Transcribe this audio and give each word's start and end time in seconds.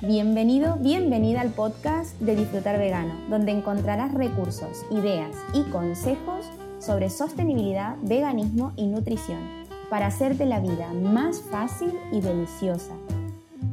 Bienvenido, 0.00 0.76
bienvenida 0.76 1.40
al 1.40 1.50
podcast 1.50 2.18
de 2.20 2.36
Disfrutar 2.36 2.78
Vegano, 2.78 3.14
donde 3.28 3.52
encontrarás 3.52 4.12
recursos, 4.14 4.84
ideas 4.90 5.36
y 5.52 5.62
consejos 5.70 6.46
sobre 6.78 7.10
sostenibilidad, 7.10 7.96
veganismo 8.02 8.72
y 8.76 8.86
nutrición 8.86 9.64
para 9.90 10.06
hacerte 10.06 10.46
la 10.46 10.60
vida 10.60 10.92
más 10.92 11.42
fácil 11.50 11.92
y 12.12 12.20
deliciosa. 12.20 12.94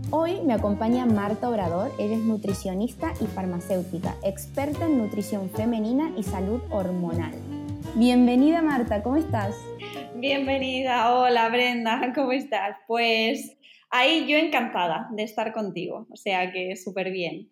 Hoy 0.09 0.41
me 0.41 0.53
acompaña 0.53 1.05
Marta 1.05 1.49
Obrador, 1.49 1.91
ella 1.99 2.15
es 2.15 2.21
nutricionista 2.21 3.13
y 3.21 3.27
farmacéutica, 3.27 4.15
experta 4.23 4.85
en 4.85 4.97
nutrición 4.97 5.49
femenina 5.49 6.11
y 6.17 6.23
salud 6.23 6.61
hormonal. 6.69 7.33
Bienvenida 7.95 8.61
Marta, 8.61 9.03
¿cómo 9.03 9.17
estás? 9.17 9.55
Bienvenida, 10.15 11.13
hola 11.13 11.49
Brenda, 11.49 12.11
¿cómo 12.15 12.31
estás? 12.31 12.77
Pues 12.87 13.57
ahí 13.91 14.27
yo 14.27 14.37
encantada 14.37 15.09
de 15.11 15.23
estar 15.23 15.53
contigo, 15.53 16.07
o 16.09 16.15
sea 16.15 16.51
que 16.51 16.75
súper 16.75 17.11
bien. 17.11 17.51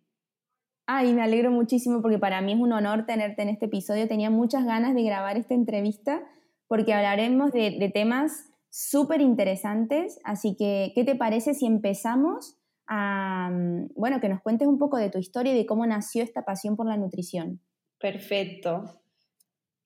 Ay, 0.88 1.14
me 1.14 1.22
alegro 1.22 1.52
muchísimo 1.52 2.02
porque 2.02 2.18
para 2.18 2.42
mí 2.42 2.54
es 2.54 2.60
un 2.60 2.74
honor 2.74 3.06
tenerte 3.06 3.44
en 3.44 3.50
este 3.50 3.68
episodio. 3.68 4.08
Tenía 4.08 4.32
muchas 4.32 4.66
ganas 4.66 4.96
de 4.96 5.04
grabar 5.04 5.38
esta 5.38 5.54
entrevista 5.54 6.24
porque 6.68 6.96
hablaremos 6.96 7.52
de, 7.52 7.92
temas 7.94 8.50
súper 8.72 9.22
interesantes. 9.22 10.20
Así 10.24 10.56
que, 10.58 10.92
¿qué 10.96 11.04
te 11.04 11.14
parece 11.14 11.54
si 11.54 11.68
empezamos 11.68 12.58
a, 12.88 13.52
mm, 13.52 13.90
bueno, 13.96 14.20
que 14.20 14.30
nos 14.30 14.42
cuentes 14.42 14.68
un 14.68 14.80
poco 14.80 14.98
de 14.98 15.12
tu 15.12 15.20
historia 15.20 15.54
y 15.54 15.58
de 15.58 15.68
cómo 15.68 15.86
nació 15.86 16.24
esta 16.24 16.44
pasión 16.44 16.76
por 16.76 16.88
la 16.88 16.98
nutrición? 16.98 17.62
Perfecto. 18.00 19.00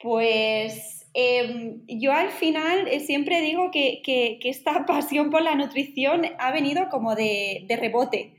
Pues 0.04 0.94
Em, 1.16 1.86
yo 1.88 2.12
al 2.12 2.32
final 2.32 2.88
eh, 2.88 3.00
siempre 3.00 3.42
digo 3.42 3.70
que, 3.72 4.40
esta 4.44 4.86
pasión 4.88 5.30
por 5.30 5.42
la 5.44 5.56
nutrición 5.56 6.24
ha 6.40 6.52
venido 6.52 6.90
como 6.90 7.16
de, 7.16 7.66
rebote, 7.70 8.36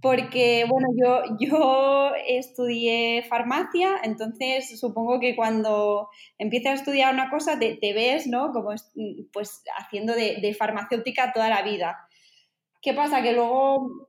porque 0.00 0.64
bueno, 0.68 0.86
yo, 0.96 1.36
yo 1.40 2.12
estudié 2.28 3.24
farmacia, 3.28 3.96
entonces 4.04 4.78
supongo 4.78 5.18
que 5.18 5.34
cuando 5.34 6.08
empiezas 6.38 6.72
a 6.72 6.74
estudiar 6.74 7.12
una 7.12 7.28
cosa 7.28 7.58
te, 7.58 7.78
ves, 7.92 8.28
¿no? 8.28 8.52
Como 8.52 8.70
pues 9.32 9.64
haciendo 9.76 10.14
de, 10.14 10.36
de 10.40 10.54
farmacéutica 10.54 11.32
toda 11.32 11.48
la 11.48 11.62
vida. 11.62 12.08
¿Qué 12.82 12.94
pasa? 12.94 13.20
Que 13.22 13.32
luego 13.32 14.06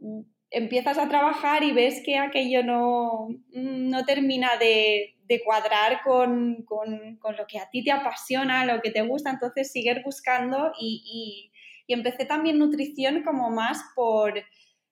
empiezas 0.51 0.99
a 0.99 1.09
trabajar 1.09 1.63
y 1.63 1.71
ves 1.71 2.01
que 2.05 2.17
aquello 2.17 2.63
no, 2.63 3.29
no 3.53 4.05
termina 4.05 4.51
de, 4.59 5.16
cuadrar 5.43 6.01
con, 6.03 6.65
lo 6.67 7.47
que 7.47 7.59
a 7.59 7.69
ti 7.69 7.83
te 7.83 7.91
apasiona, 7.91 8.65
lo 8.65 8.81
que 8.81 8.91
te 8.91 9.01
gusta, 9.01 9.31
entonces 9.31 9.71
sigues 9.71 10.03
buscando 10.03 10.71
y, 10.79 11.51
y, 11.87 11.93
empecé 11.93 12.25
también 12.25 12.59
nutrición 12.59 13.23
como 13.23 13.49
más 13.49 13.81
por 13.95 14.33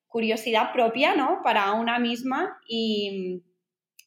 curiosidad 0.08 0.72
propia, 0.72 1.16
¿no? 1.16 1.42
Para 1.44 1.74
una 1.74 2.00
misma 2.00 2.58
y, 2.68 3.44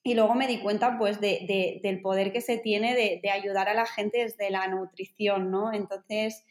y 0.09 0.15
luego 0.15 0.35
me 0.35 0.47
di 0.47 0.61
cuenta 0.61 0.97
pues 0.97 1.21
de, 1.21 1.81
del 1.83 2.01
poder 2.01 2.33
que 2.33 2.41
se 2.41 2.57
tiene 2.57 2.95
de, 2.95 3.31
ayudar 3.31 3.69
a 3.69 3.75
la 3.75 3.85
gente 3.85 4.19
desde 4.19 4.51
la 4.51 4.67
nutrición, 4.69 5.51
¿no? 5.51 5.73
Entonces, 5.73 6.45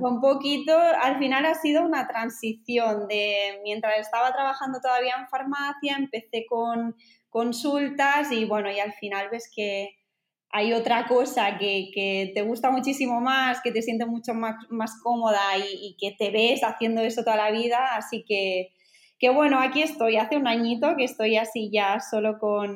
un 0.00 0.20
poquito, 0.20 0.76
al 0.76 1.18
final 1.18 1.46
ha 1.46 1.54
sido 1.54 1.82
una 1.82 2.06
transición 2.08 3.08
de 3.08 3.60
mientras 3.62 3.98
estaba 4.00 4.32
trabajando 4.32 4.80
todavía 4.80 5.14
en 5.18 5.28
farmacia, 5.28 5.96
empecé 5.96 6.44
con 6.46 6.94
consultas 7.30 8.32
y 8.32 8.44
bueno, 8.44 8.70
y 8.70 8.80
al 8.80 8.92
final 8.92 9.28
ves 9.30 9.50
que 9.54 9.90
hay 10.50 10.72
otra 10.72 11.06
cosa 11.06 11.58
que, 11.58 12.32
te 12.34 12.42
gusta 12.42 12.70
muchísimo 12.70 13.20
más, 13.20 13.60
que 13.62 13.72
te 13.72 13.82
sientes 13.82 14.08
mucho 14.08 14.34
más, 14.34 14.56
más 14.68 15.00
cómoda 15.02 15.56
y, 15.58 15.62
y 15.62 15.96
que 15.98 16.14
te 16.16 16.30
ves 16.30 16.62
haciendo 16.64 17.02
eso 17.02 17.22
toda 17.22 17.36
la 17.36 17.50
vida, 17.50 17.96
así 17.96 18.24
que 18.26 18.72
que 19.20 19.28
bueno, 19.28 19.60
aquí 19.60 19.82
estoy, 19.82 20.16
hace 20.16 20.38
un 20.38 20.48
añito 20.48 20.96
que 20.96 21.04
estoy 21.04 21.36
así 21.36 21.70
ya 21.70 22.00
solo 22.00 22.38
con 22.38 22.74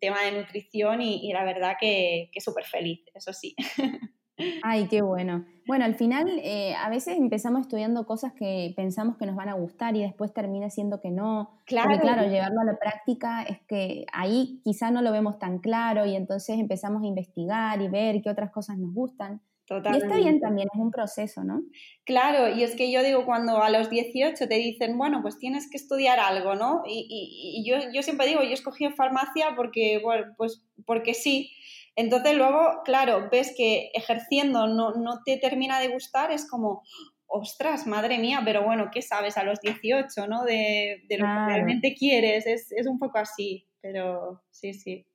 tema 0.00 0.22
de 0.22 0.30
nutrición 0.40 1.02
y, 1.02 1.32
la 1.32 1.44
verdad 1.44 1.74
que, 1.78 2.30
que 2.32 2.40
súper 2.40 2.64
feliz, 2.64 3.00
eso 3.14 3.32
sí. 3.32 3.56
Ay, 4.62 4.88
qué 4.88 5.02
bueno. 5.02 5.44
Bueno, 5.66 5.84
al 5.84 5.94
final 5.94 6.28
eh, 6.42 6.74
a 6.74 6.88
veces 6.90 7.16
empezamos 7.16 7.62
estudiando 7.62 8.04
cosas 8.04 8.32
que 8.32 8.72
pensamos 8.76 9.16
que 9.16 9.26
nos 9.26 9.36
van 9.36 9.48
a 9.48 9.54
gustar 9.54 9.94
y 9.96 10.02
después 10.02 10.32
termina 10.34 10.70
siendo 10.70 11.00
que 11.00 11.10
no. 11.10 11.50
Claro. 11.66 11.90
Porque 11.90 12.02
claro, 12.02 12.28
llevarlo 12.28 12.60
a 12.60 12.64
la 12.64 12.78
práctica 12.78 13.42
es 13.42 13.60
que 13.68 14.04
ahí 14.12 14.60
quizá 14.64 14.90
no 14.90 15.02
lo 15.02 15.12
vemos 15.12 15.38
tan 15.38 15.58
claro 15.58 16.04
y 16.04 16.16
entonces 16.16 16.58
empezamos 16.58 17.02
a 17.02 17.06
investigar 17.06 17.80
y 17.80 17.88
ver 17.88 18.22
qué 18.22 18.30
otras 18.30 18.50
cosas 18.50 18.78
nos 18.78 18.92
gustan. 18.92 19.40
Y 19.70 19.96
está 19.96 20.16
bien 20.16 20.40
también, 20.40 20.68
es 20.72 20.80
un 20.80 20.90
proceso, 20.90 21.44
¿no? 21.44 21.62
Claro, 22.04 22.54
y 22.54 22.62
es 22.62 22.74
que 22.74 22.90
yo 22.90 23.02
digo, 23.02 23.24
cuando 23.24 23.62
a 23.62 23.70
los 23.70 23.88
18 23.88 24.48
te 24.48 24.54
dicen, 24.56 24.98
bueno, 24.98 25.20
pues 25.22 25.38
tienes 25.38 25.70
que 25.70 25.76
estudiar 25.76 26.20
algo, 26.20 26.54
¿no? 26.54 26.82
Y, 26.86 27.64
yo, 27.66 27.76
yo, 27.92 28.02
siempre 28.02 28.26
digo, 28.26 28.42
yo 28.42 28.52
escogí 28.52 28.88
farmacia 28.90 29.54
porque, 29.56 30.00
bueno, 30.02 30.26
pues 30.36 30.62
porque 30.84 31.14
sí. 31.14 31.50
Entonces 31.96 32.34
luego, 32.36 32.82
claro, 32.84 33.28
ves 33.30 33.54
que 33.56 33.90
ejerciendo 33.94 34.66
no, 34.66 34.92
no 34.92 35.20
te 35.24 35.36
termina 35.36 35.80
de 35.80 35.88
gustar, 35.88 36.30
es 36.32 36.48
como, 36.48 36.82
ostras, 37.26 37.86
madre 37.86 38.18
mía, 38.18 38.40
pero 38.44 38.62
bueno, 38.62 38.90
¿qué 38.92 39.02
sabes 39.02 39.36
a 39.36 39.44
los 39.44 39.60
18, 39.60 40.26
¿no? 40.26 40.44
De, 40.44 41.02
de 41.08 41.18
lo 41.18 41.26
que 41.26 41.46
realmente 41.46 41.94
quieres, 41.94 42.46
es, 42.46 42.72
es 42.72 42.86
un 42.86 42.98
poco 42.98 43.18
así, 43.18 43.66
pero 43.80 44.42
sí, 44.50 44.74
sí. 44.74 45.06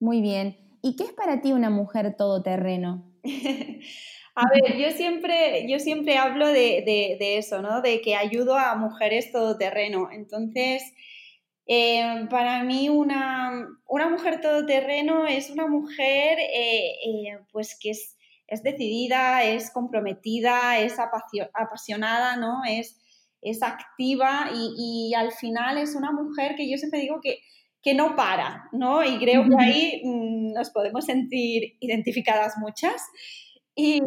Muy 0.00 0.20
bien. 0.20 0.56
¿Y 0.82 0.96
qué 0.96 1.04
es 1.04 1.12
para 1.12 1.40
ti 1.40 1.52
una 1.52 1.70
mujer 1.70 2.16
todoterreno? 2.16 3.08
a 4.34 4.48
ver, 4.48 4.76
yo 4.76 4.90
siempre, 4.90 5.68
yo 5.68 5.78
siempre 5.78 6.16
hablo 6.16 6.48
de, 6.48 7.16
eso, 7.38 7.62
¿no? 7.62 7.82
De 7.82 8.00
que 8.00 8.16
ayudo 8.16 8.56
a 8.56 8.74
mujeres 8.74 9.30
todoterreno. 9.30 10.10
Entonces, 10.10 10.82
eh, 11.66 12.26
para 12.28 12.64
mí 12.64 12.88
una, 12.88 13.68
mujer 14.10 14.40
todoterreno 14.40 15.26
es 15.26 15.50
una 15.50 15.66
mujer 15.68 16.38
eh, 16.38 16.92
eh, 17.06 17.38
pues 17.52 17.78
que 17.80 17.90
es, 17.90 18.16
decidida, 18.62 19.44
es 19.44 19.70
comprometida, 19.70 20.78
es 20.78 20.98
apasionada, 20.98 22.36
¿no? 22.36 22.60
Es, 22.68 23.00
es 23.40 23.62
activa 23.62 24.50
y, 24.54 25.14
al 25.14 25.32
final 25.32 25.78
es 25.78 25.94
una 25.94 26.12
mujer 26.12 26.54
que 26.56 26.70
yo 26.70 26.76
siempre 26.76 27.00
digo 27.00 27.20
que, 27.22 27.38
que 27.82 27.94
no 27.94 28.14
para, 28.14 28.68
¿no? 28.72 29.02
Y 29.04 29.18
creo 29.18 29.44
que 29.48 29.56
ahí 29.58 30.02
mm, 30.04 30.52
nos 30.52 30.70
podemos 30.70 31.06
sentir 31.06 31.76
identificadas 31.80 32.58
muchas. 32.58 33.02
Y, 33.74 34.02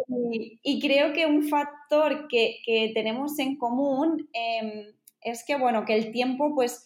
creo 0.79 1.13
que 1.13 1.25
un 1.25 1.47
factor 1.47 2.27
que, 2.27 2.91
tenemos 2.93 3.39
en 3.39 3.57
común 3.57 4.29
em, 4.33 4.93
es 5.21 5.43
que, 5.45 5.55
bueno, 5.55 5.85
que 5.85 5.95
el 5.95 6.11
tiempo 6.11 6.53
pues, 6.53 6.85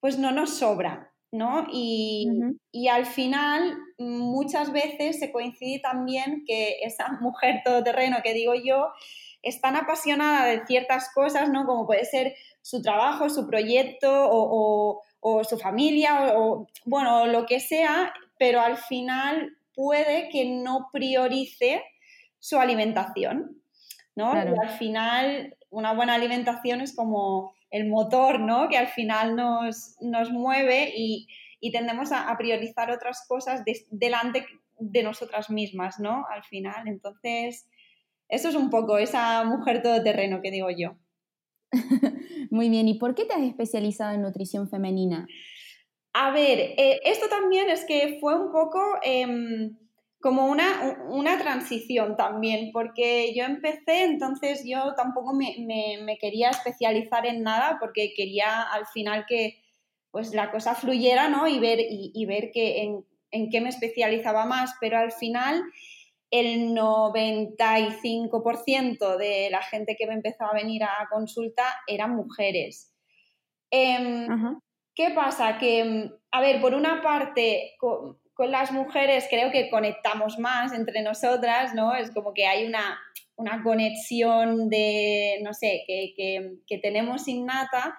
pues 0.00 0.18
no 0.18 0.30
nos 0.32 0.58
sobra, 0.58 1.12
¿no? 1.32 1.66
Y, 1.72 2.28
y, 2.72 2.88
al 2.88 3.06
final 3.06 3.76
muchas 3.98 4.72
veces 4.72 5.18
se 5.18 5.32
coincide 5.32 5.80
también 5.80 6.44
que 6.46 6.78
esa 6.82 7.08
mujer 7.20 7.62
todoterreno 7.64 8.18
que 8.22 8.34
digo 8.34 8.54
yo 8.54 8.88
es 9.42 9.60
tan 9.60 9.76
apasionada 9.76 10.46
de 10.46 10.66
ciertas 10.66 11.10
cosas, 11.14 11.50
¿no? 11.50 11.66
Como 11.66 11.86
puede 11.86 12.04
ser 12.04 12.34
su 12.62 12.82
trabajo, 12.82 13.28
su 13.28 13.46
proyecto 13.46 14.10
o, 14.10 15.02
o 15.20 15.44
su 15.44 15.58
familia 15.58 16.34
o, 16.36 16.68
bueno, 16.84 17.26
lo 17.26 17.46
que 17.46 17.58
sea, 17.58 18.12
pero 18.38 18.60
al 18.60 18.76
final 18.76 19.56
puede 19.74 20.28
que 20.28 20.44
no 20.44 20.88
priorice 20.92 21.82
su 22.38 22.58
alimentación, 22.58 23.60
¿no? 24.14 24.32
Y 24.34 24.38
al 24.38 24.70
final 24.78 25.56
una 25.70 25.92
buena 25.94 26.14
alimentación 26.14 26.80
es 26.80 26.94
como 26.94 27.55
el 27.76 27.88
motor, 27.88 28.40
¿no? 28.40 28.68
Que 28.68 28.78
al 28.78 28.88
final 28.88 29.36
nos, 29.36 29.96
nos 30.00 30.30
mueve 30.30 30.92
y, 30.96 31.28
tendemos 31.72 32.12
a, 32.12 32.32
priorizar 32.38 32.92
otras 32.92 33.26
cosas 33.26 33.62
delante 33.90 34.46
de 34.78 35.02
nosotras 35.02 35.50
mismas, 35.50 35.98
¿no? 35.98 36.24
Al 36.30 36.44
final, 36.44 36.86
entonces, 36.86 37.68
eso 38.28 38.48
es 38.48 38.54
un 38.54 38.70
poco 38.70 38.98
esa 38.98 39.42
mujer 39.44 39.82
todoterreno 39.82 40.40
que 40.42 40.52
digo 40.52 40.68
yo. 40.70 40.96
Muy 42.50 42.70
bien, 42.70 42.86
¿y 42.86 42.98
por 42.98 43.16
qué 43.16 43.24
te 43.24 43.34
has 43.34 43.42
especializado 43.42 44.14
en 44.14 44.22
nutrición 44.22 44.68
femenina? 44.68 45.26
A 46.12 46.30
ver, 46.30 46.58
eh, 46.60 47.00
esto 47.04 47.28
también 47.28 47.68
es 47.68 47.84
que 47.84 48.18
fue 48.20 48.40
un 48.40 48.52
poco 48.52 48.80
em, 49.02 49.76
como 50.20 50.46
una, 50.46 50.98
una, 51.08 51.38
transición 51.38 52.16
también, 52.16 52.70
porque 52.72 53.34
yo 53.34 53.44
empecé, 53.44 54.04
entonces 54.04 54.62
yo 54.64 54.94
tampoco 54.96 55.34
me, 55.34 56.18
quería 56.20 56.50
especializar 56.50 57.26
en 57.26 57.42
nada 57.42 57.76
porque 57.78 58.14
quería 58.14 58.62
al 58.62 58.86
final 58.86 59.26
que 59.28 59.62
pues 60.10 60.34
la 60.34 60.50
cosa 60.50 60.74
fluyera, 60.74 61.28
¿no? 61.28 61.46
Y 61.46 61.58
ver, 61.58 61.78
y, 61.80 62.24
ver 62.24 62.50
que 62.50 62.82
en, 62.82 63.04
en 63.30 63.50
qué 63.50 63.60
me 63.60 63.68
especializaba 63.68 64.46
más, 64.46 64.74
pero 64.80 64.98
al 64.98 65.12
final 65.12 65.62
el 66.30 66.74
95% 66.74 69.16
de 69.16 69.48
la 69.50 69.62
gente 69.62 69.96
que 69.96 70.06
me 70.06 70.14
empezó 70.14 70.44
a 70.44 70.54
venir 70.54 70.84
a 70.84 71.08
consulta 71.10 71.64
eran 71.86 72.14
mujeres. 72.16 72.94
Em, 73.70 74.60
¿Qué 74.94 75.10
pasa? 75.10 75.58
Que, 75.58 76.10
a 76.30 76.40
ver, 76.40 76.58
por 76.60 76.74
una 76.74 77.02
parte, 77.02 77.74
con, 78.36 78.50
las 78.50 78.70
mujeres 78.70 79.26
creo 79.30 79.50
que 79.50 79.70
conectamos 79.70 80.38
más 80.38 80.72
entre 80.72 81.02
nosotras, 81.02 81.74
¿no? 81.74 81.94
Es 81.94 82.10
como 82.10 82.34
que 82.34 82.46
hay 82.46 82.66
una, 82.66 82.98
conexión 83.62 84.68
de, 84.68 85.40
no 85.42 85.52
sé, 85.52 85.84
que, 85.86 86.58
que 86.66 86.78
tenemos 86.78 87.28
innata, 87.28 87.96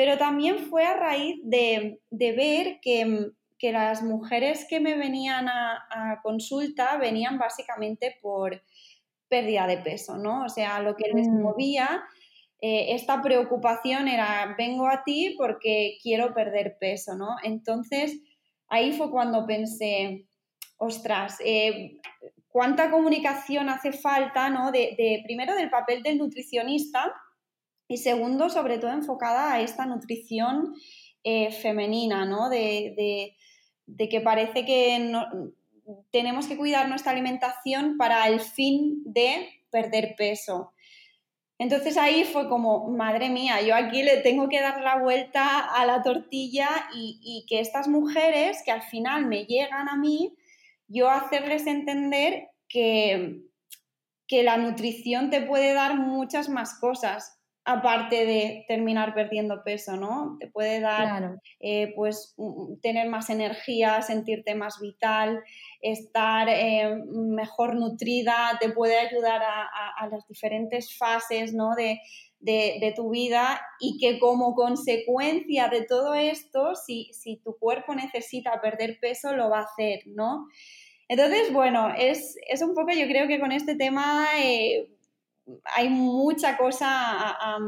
pero 0.00 0.16
también 0.16 0.60
fue 0.60 0.86
a 0.86 0.96
raíz 0.96 1.40
de, 1.42 2.00
ver 2.10 2.80
que, 2.80 3.32
las 3.70 4.02
mujeres 4.02 4.66
que 4.66 4.80
me 4.80 4.94
venían 4.96 5.46
a, 5.46 6.20
consulta 6.22 6.96
venían 6.96 7.36
básicamente 7.36 8.16
por 8.22 8.62
pérdida 9.28 9.66
de 9.66 9.76
peso, 9.76 10.16
¿no? 10.16 10.44
O 10.44 10.48
sea, 10.48 10.80
lo 10.80 10.96
que 10.96 11.04
les 11.12 11.28
mm. 11.28 11.42
movía, 11.42 12.02
eh, 12.62 12.94
esta 12.94 13.20
preocupación 13.20 14.08
era, 14.08 14.54
vengo 14.56 14.88
a 14.88 15.04
ti 15.04 15.34
porque 15.36 15.98
quiero 16.02 16.32
perder 16.32 16.78
peso, 16.80 17.14
¿no? 17.14 17.36
Entonces, 17.42 18.22
ahí 18.70 18.92
fue 18.92 19.10
cuando 19.10 19.46
pensé, 19.46 20.26
ostras, 20.78 21.36
eh, 21.44 21.98
cuánta 22.48 22.90
comunicación 22.90 23.68
hace 23.68 23.92
falta, 23.92 24.48
¿no? 24.48 24.72
De, 24.72 25.20
primero 25.24 25.54
del 25.54 25.68
papel 25.68 26.02
del 26.02 26.18
nutricionista 26.18 27.12
y 27.86 27.98
segundo, 27.98 28.48
sobre 28.48 28.78
todo 28.78 28.92
enfocada 28.92 29.52
a 29.52 29.60
esta 29.60 29.84
nutrición 29.84 30.74
eh, 31.22 31.50
femenina, 31.50 32.24
¿no? 32.24 32.48
De, 32.48 33.36
que 33.98 34.20
parece 34.20 34.64
que 34.64 35.12
tenemos 36.12 36.46
que 36.46 36.56
cuidar 36.56 36.88
nuestra 36.88 37.10
alimentación 37.10 37.96
para 37.98 38.28
el 38.28 38.40
fin 38.40 39.02
de 39.04 39.48
perder 39.70 40.14
peso. 40.16 40.72
Entonces 41.60 41.98
ahí 41.98 42.24
fue 42.24 42.48
como, 42.48 42.88
madre 42.88 43.28
mía, 43.28 43.60
yo 43.60 43.74
aquí 43.74 44.02
le 44.02 44.16
tengo 44.22 44.48
que 44.48 44.62
dar 44.62 44.80
la 44.80 44.96
vuelta 44.98 45.58
a 45.58 45.84
la 45.84 46.02
tortilla 46.02 46.66
y, 46.94 47.44
que 47.46 47.60
estas 47.60 47.86
mujeres 47.86 48.62
que 48.64 48.70
al 48.70 48.80
final 48.80 49.26
me 49.26 49.44
llegan 49.44 49.86
a 49.90 49.94
mí, 49.94 50.34
yo 50.88 51.10
hacerles 51.10 51.66
entender 51.66 52.48
que, 52.66 53.42
que 54.26 54.42
la 54.42 54.56
nutrición 54.56 55.28
te 55.28 55.42
puede 55.42 55.74
dar 55.74 55.98
muchas 55.98 56.48
más 56.48 56.80
cosas 56.80 57.38
aparte 57.64 58.24
de 58.24 58.64
terminar 58.66 59.14
perdiendo 59.14 59.62
peso, 59.62 59.96
¿no? 59.96 60.36
Te 60.40 60.46
puede 60.46 60.80
dar, 60.80 61.38
eh, 61.60 61.92
pues, 61.94 62.34
tener 62.82 63.08
más 63.08 63.28
energía, 63.30 64.00
sentirte 64.02 64.54
más 64.54 64.80
vital, 64.80 65.42
estar 65.82 66.48
eh, 66.48 66.96
mejor 67.06 67.74
nutrida, 67.74 68.56
te 68.60 68.70
puede 68.70 68.98
ayudar 68.98 69.42
a, 69.42 70.06
las 70.10 70.26
diferentes 70.26 70.96
fases, 70.96 71.52
¿no? 71.52 71.74
De, 71.74 72.00
tu 72.96 73.10
vida 73.10 73.60
y 73.78 73.98
que 73.98 74.18
como 74.18 74.54
consecuencia 74.54 75.68
de 75.68 75.84
todo 75.84 76.14
esto, 76.14 76.74
si, 76.74 77.12
tu 77.44 77.56
cuerpo 77.58 77.94
necesita 77.94 78.60
perder 78.62 78.98
peso, 78.98 79.36
lo 79.36 79.50
va 79.50 79.58
a 79.58 79.64
hacer, 79.64 80.00
¿no? 80.06 80.46
Entonces, 81.08 81.52
bueno, 81.52 81.92
es, 81.96 82.36
un 82.62 82.74
poco, 82.74 82.92
yo 82.92 83.06
creo 83.06 83.28
que 83.28 83.38
con 83.38 83.52
este 83.52 83.74
tema... 83.74 84.26
Eh, 84.42 84.88
hay 85.74 85.88
mucha 85.88 86.56
cosa 86.56 86.86
a, 86.86 87.58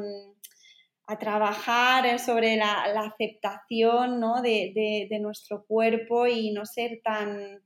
trabajar 1.21 2.19
sobre 2.19 2.57
la, 2.57 2.85
aceptación 3.05 4.19
de, 4.43 5.19
nuestro 5.21 5.65
cuerpo 5.67 6.27
y 6.27 6.53
no 6.53 6.65
ser 6.65 7.03
tan, 7.05 7.61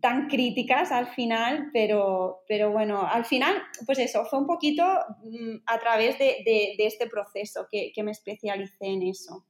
tan 0.00 0.28
críticas 0.28 0.90
al 0.92 1.08
final, 1.08 1.70
pero, 1.72 2.42
pero 2.48 2.72
bueno, 2.72 3.06
al 3.06 3.24
final, 3.24 3.54
pues 3.86 3.98
eso, 3.98 4.24
fue 4.24 4.40
un 4.40 4.46
poquito 4.46 4.82
mm, 4.82 5.56
a 5.66 5.78
través 5.78 6.18
de, 6.18 6.74
este 6.78 7.06
proceso 7.06 7.68
que, 7.70 7.92
me 8.02 8.10
especialicé 8.10 8.86
en 8.86 9.02
eso. 9.02 9.44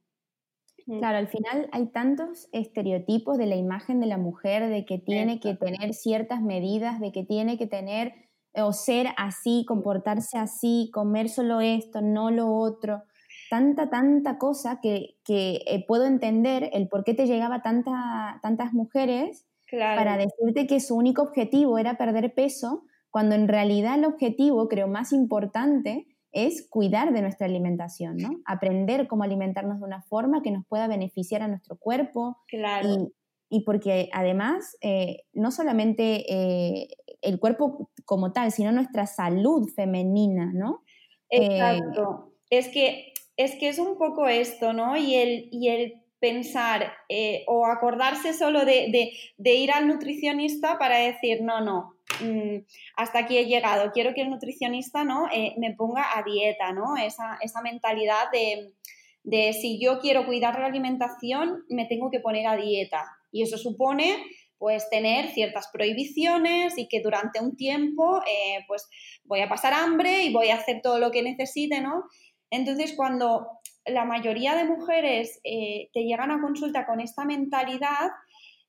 Mm. 0.85 0.99
Claro, 0.99 1.17
al 1.17 1.27
final 1.27 1.69
hay 1.71 1.87
tantos 1.87 2.47
estereotipos 2.51 3.37
de 3.37 3.45
la 3.45 3.55
imagen 3.55 3.99
de 3.99 4.07
la 4.07 4.17
mujer, 4.17 4.69
de 4.69 4.85
que 4.85 4.99
tiene 4.99 5.39
que 5.39 5.55
tener 5.55 5.93
ciertas 5.93 6.41
medidas, 6.41 6.99
de 6.99 7.11
que 7.11 7.23
tiene 7.23 7.57
que 7.57 7.67
tener 7.67 8.28
o 8.61 8.73
ser 8.73 9.07
así, 9.17 9.65
comportarse 9.67 10.37
así, 10.37 10.89
comer 10.93 11.29
solo 11.29 11.61
esto, 11.61 12.01
no 12.01 12.31
lo 12.31 12.53
otro. 12.53 13.03
Tanta, 13.49 13.89
tanta 13.89 14.37
cosa 14.37 14.79
que, 14.81 15.17
eh, 15.27 15.85
puedo 15.87 16.05
entender 16.05 16.69
el 16.73 16.87
por 16.87 17.03
qué 17.03 17.13
te 17.13 17.25
llegaba 17.25 17.61
tanta, 17.61 18.39
tantas 18.41 18.73
mujeres 18.73 19.45
para 19.71 20.17
decirte 20.17 20.67
que 20.67 20.79
su 20.79 20.95
único 20.95 21.21
objetivo 21.21 21.77
era 21.77 21.97
perder 21.97 22.33
peso, 22.33 22.83
cuando 23.09 23.35
en 23.35 23.47
realidad 23.47 23.95
el 23.95 24.05
objetivo, 24.05 24.67
creo, 24.67 24.87
más 24.87 25.11
importante 25.13 26.07
es 26.31 26.67
cuidar 26.69 27.11
de 27.11 27.21
nuestra 27.21 27.47
alimentación, 27.47 28.17
¿no? 28.17 28.29
Aprender 28.45 29.07
cómo 29.07 29.23
alimentarnos 29.23 29.79
de 29.79 29.85
una 29.85 30.03
forma 30.03 30.41
que 30.43 30.51
nos 30.51 30.65
pueda 30.67 30.87
beneficiar 30.87 31.41
a 31.41 31.47
nuestro 31.47 31.77
cuerpo. 31.77 32.37
Claro. 32.47 33.11
Y, 33.49 33.63
porque 33.63 34.09
además, 34.13 34.77
eh, 34.81 35.23
no 35.33 35.49
solamente 35.49 36.31
eh, 36.31 36.89
el 37.21 37.39
cuerpo 37.39 37.89
como 38.09 38.31
tal, 38.31 38.51
sino 38.51 38.71
nuestra 38.71 39.05
salud 39.05 39.69
femenina, 39.75 40.51
¿no? 40.51 40.83
Exacto. 41.29 42.33
es, 42.49 42.67
que, 42.69 43.13
es 43.37 43.53
que 43.57 43.69
es 43.69 43.77
un 43.77 43.99
poco 43.99 44.27
esto, 44.27 44.73
¿no? 44.73 44.97
Y 44.97 45.13
el, 45.13 45.47
y 45.51 45.67
el 45.67 46.01
pensar 46.19 46.91
eh, 47.07 47.43
o 47.45 47.67
acordarse 47.67 48.33
solo 48.33 48.65
de, 48.65 49.11
ir 49.37 49.71
al 49.71 49.87
nutricionista 49.87 50.79
para 50.79 50.97
decir, 50.97 51.43
no, 51.43 51.61
no, 51.61 51.97
mm, 52.19 52.65
hasta 52.95 53.19
aquí 53.19 53.37
he 53.37 53.45
llegado, 53.45 53.91
quiero 53.91 54.15
que 54.15 54.21
el 54.21 54.31
nutricionista 54.31 55.03
¿no? 55.03 55.27
Eh, 55.31 55.53
me 55.59 55.75
ponga 55.75 56.17
a 56.17 56.23
dieta, 56.23 56.73
¿no? 56.73 56.97
Esa, 56.97 57.37
esa 57.41 57.61
mentalidad 57.61 58.31
de, 58.33 58.73
de, 59.21 59.53
si 59.53 59.79
yo 59.79 59.99
quiero 59.99 60.25
cuidar 60.25 60.59
la 60.59 60.65
alimentación, 60.65 61.63
me 61.69 61.85
tengo 61.85 62.09
que 62.09 62.21
poner 62.21 62.47
a 62.47 62.57
dieta. 62.57 63.05
Y 63.31 63.43
eso 63.43 63.59
supone 63.59 64.17
pues 64.59 64.89
tener 64.89 65.29
ciertas 65.29 65.69
prohibiciones 65.71 66.77
y 66.77 66.87
que 66.89 67.01
durante 67.01 67.39
un 67.39 67.55
tiempo 67.55 68.21
eh, 68.27 68.65
pues 68.67 68.87
voy 69.23 69.39
a 69.39 69.49
pasar 69.49 69.73
hambre 69.73 70.23
y 70.23 70.33
voy 70.33 70.49
a 70.49 70.55
hacer 70.55 70.81
todo 70.83 70.99
lo 70.99 71.11
que 71.11 71.23
necesite, 71.23 71.79
¿no? 71.81 72.03
Entonces 72.51 72.93
cuando 72.95 73.47
la 73.85 74.03
mayoría 74.03 74.55
de 74.55 74.65
mujeres 74.65 75.39
eh, 75.45 75.89
te 75.93 76.03
llegan 76.03 76.31
a 76.31 76.41
consulta 76.41 76.85
con 76.85 76.99
esta 76.99 77.23
mentalidad, 77.23 78.11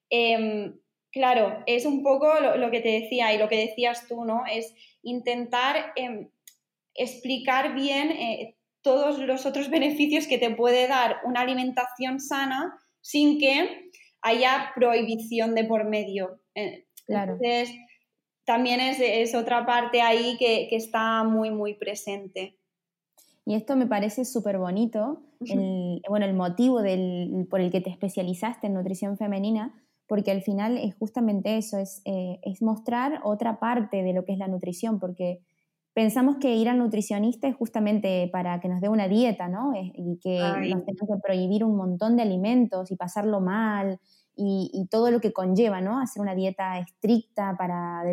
em, 0.09 0.79
claro, 1.11 1.61
es 1.65 1.85
un 1.85 2.03
poco 2.03 2.39
lo, 2.39 2.71
que 2.71 2.79
te 2.79 3.01
decía 3.01 3.33
y 3.33 3.37
lo 3.37 3.49
que 3.49 3.57
decías 3.57 4.07
tú, 4.07 4.23
¿no? 4.23 4.43
Es 4.49 4.73
intentar 5.03 5.91
em, 5.97 6.29
explicar 6.95 7.75
bien 7.75 8.11
eh, 8.11 8.55
todos 8.81 9.19
los 9.19 9.45
otros 9.45 9.69
beneficios 9.69 10.25
que 10.25 10.37
te 10.37 10.51
puede 10.51 10.87
dar 10.87 11.17
una 11.25 11.41
alimentación 11.41 12.21
sana 12.21 12.79
sin 13.01 13.39
que 13.39 13.89
haya 14.21 14.71
prohibición 14.75 15.55
de 15.55 15.63
por 15.65 15.85
medio. 15.85 16.39
Eh, 16.55 16.85
entonces, 17.07 17.71
también 18.45 18.79
es, 18.79 19.35
otra 19.35 19.65
parte 19.65 20.01
ahí 20.01 20.37
que, 20.37 20.67
está 20.75 21.23
muy, 21.23 21.51
muy 21.51 21.73
presente. 21.73 22.57
Y 23.45 23.55
esto 23.55 23.75
me 23.75 23.87
parece 23.87 24.25
súper 24.25 24.57
bonito, 24.57 25.23
el, 25.39 26.01
bueno, 26.07 26.25
el 26.25 26.35
motivo 26.35 26.81
del, 26.81 27.47
por 27.49 27.59
el 27.59 27.71
que 27.71 27.81
te 27.81 27.89
especializaste 27.89 28.67
en 28.67 28.75
nutrición 28.75 29.17
femenina, 29.17 29.83
porque 30.05 30.31
al 30.31 30.41
final 30.41 30.77
es 30.77 30.93
justamente 30.95 31.57
eso, 31.57 31.79
es, 31.79 32.01
eh, 32.05 32.39
es 32.43 32.61
mostrar 32.61 33.21
otra 33.23 33.59
parte 33.59 34.03
de 34.03 34.13
lo 34.13 34.25
que 34.25 34.33
es 34.33 34.37
la 34.37 34.47
nutrición, 34.47 34.99
porque 34.99 35.41
pensamos 35.93 36.37
que 36.37 36.55
ir 36.55 36.69
al 36.69 36.77
nutricionista 36.77 37.47
es 37.47 37.55
justamente 37.55 38.29
para 38.31 38.59
que 38.59 38.69
nos 38.69 38.81
dé 38.81 38.89
una 38.89 39.07
dieta, 39.07 39.49
¿no? 39.49 39.73
Y 39.75 40.17
que 40.21 40.39
nos 40.39 40.85
tengan 40.85 41.07
que 41.07 41.21
prohibir 41.21 41.63
un 41.63 41.75
montón 41.75 42.15
de 42.15 42.23
alimentos 42.23 42.91
y 42.91 42.95
pasarlo 42.95 43.41
mal 43.41 43.99
y, 44.35 44.87
todo 44.89 45.11
lo 45.11 45.19
que 45.19 45.33
conlleva, 45.33 45.81
¿no? 45.81 45.99
Hacer 45.99 46.21
una 46.21 46.35
dieta 46.35 46.79
estricta 46.79 47.55
para, 47.57 48.03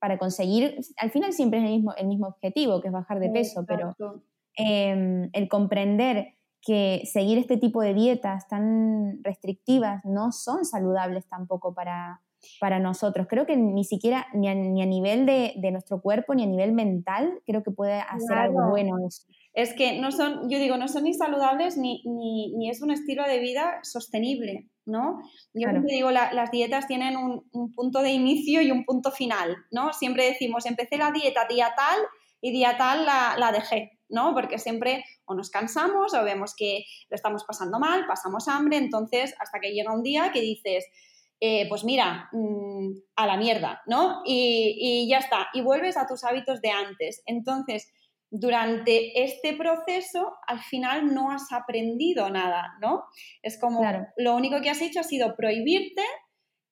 para 0.00 0.18
conseguir, 0.18 0.78
al 0.96 1.10
final 1.10 1.32
siempre 1.32 1.60
es 1.60 1.66
el 1.66 1.70
mismo, 1.70 1.94
el 1.96 2.06
mismo 2.08 2.26
objetivo, 2.26 2.80
que 2.80 2.88
es 2.88 2.92
bajar 2.92 3.20
de 3.20 3.30
peso, 3.30 3.64
pero 3.66 3.94
em, 4.56 5.30
el 5.32 5.48
comprender 5.48 6.34
que 6.60 7.02
seguir 7.04 7.38
este 7.38 7.56
tipo 7.56 7.80
de 7.80 7.94
dietas 7.94 8.48
tan 8.48 9.22
restrictivas 9.22 10.04
no 10.04 10.32
son 10.32 10.64
saludables 10.64 11.26
tampoco 11.28 11.72
para, 11.72 12.20
para 12.60 12.78
nosotros. 12.78 13.26
Creo 13.28 13.46
que 13.46 13.56
ni 13.56 13.84
siquiera, 13.84 14.26
ni 14.34 14.48
a, 14.48 14.54
ni 14.54 14.82
a 14.82 14.86
nivel 14.86 15.26
de, 15.26 15.54
de, 15.56 15.70
nuestro 15.70 16.00
cuerpo, 16.00 16.34
ni 16.34 16.44
a 16.44 16.46
nivel 16.46 16.72
mental, 16.72 17.40
creo 17.44 17.62
que 17.62 17.70
puede 17.70 18.00
hacer 18.00 18.36
algo 18.36 18.70
bueno 18.70 18.96
eso. 19.06 19.26
Es 19.52 19.72
que 19.72 19.98
no 19.98 20.12
son, 20.12 20.50
yo 20.50 20.58
digo, 20.58 20.76
no 20.76 20.86
son 20.86 21.04
ni 21.04 21.14
saludables 21.14 21.78
ni, 21.78 22.02
ni, 22.04 22.54
ni 22.56 22.68
es 22.68 22.82
un 22.82 22.90
estilo 22.90 23.26
de 23.26 23.38
vida 23.38 23.78
sostenible, 23.82 24.68
¿no? 24.84 25.18
Yo 25.54 25.70
siempre 25.70 25.94
digo, 25.94 26.10
las 26.10 26.50
dietas 26.50 26.86
tienen 26.86 27.16
un, 27.16 27.48
un, 27.52 27.72
punto 27.72 28.02
de 28.02 28.10
inicio 28.10 28.60
y 28.60 28.70
un 28.70 28.84
punto 28.84 29.10
final, 29.10 29.56
¿no? 29.70 29.94
Siempre 29.94 30.26
decimos, 30.26 30.66
empecé 30.66 30.98
la 30.98 31.10
dieta 31.10 31.46
día 31.48 31.72
tal 31.74 31.98
y 32.42 32.52
día 32.52 32.76
tal 32.76 33.06
la, 33.06 33.36
la 33.38 33.50
dejé, 33.50 33.98
¿no? 34.10 34.34
Porque 34.34 34.58
siempre 34.58 35.04
o 35.24 35.34
nos 35.34 35.48
cansamos 35.48 36.12
o 36.12 36.22
vemos 36.22 36.54
que 36.54 36.84
lo 37.08 37.14
estamos 37.14 37.44
pasando 37.44 37.78
mal, 37.78 38.06
pasamos 38.06 38.48
hambre, 38.48 38.76
entonces 38.76 39.34
hasta 39.38 39.58
que 39.58 39.72
llega 39.72 39.94
un 39.94 40.02
día 40.02 40.32
que 40.32 40.42
dices, 40.42 40.84
eh, 41.40 41.68
pues 41.68 41.84
mira, 41.84 42.28
mm, 42.32 42.92
a 43.16 43.26
la 43.26 43.36
mierda, 43.36 43.82
¿no? 43.86 44.22
Y, 44.24 45.06
ya 45.08 45.18
está, 45.18 45.48
y 45.52 45.60
vuelves 45.60 45.96
a 45.96 46.06
tus 46.06 46.24
hábitos 46.24 46.62
de 46.62 46.70
antes. 46.70 47.22
Entonces, 47.26 47.92
durante 48.30 49.22
este 49.22 49.54
proceso, 49.54 50.32
al 50.46 50.60
final 50.60 51.14
no 51.14 51.30
has 51.30 51.52
aprendido 51.52 52.30
nada, 52.30 52.74
¿no? 52.80 53.04
Es 53.42 53.58
como 53.60 53.82
lo 54.16 54.34
único 54.34 54.60
que 54.60 54.70
has 54.70 54.80
hecho 54.80 55.00
ha 55.00 55.04
sido 55.04 55.36
prohibirte 55.36 56.02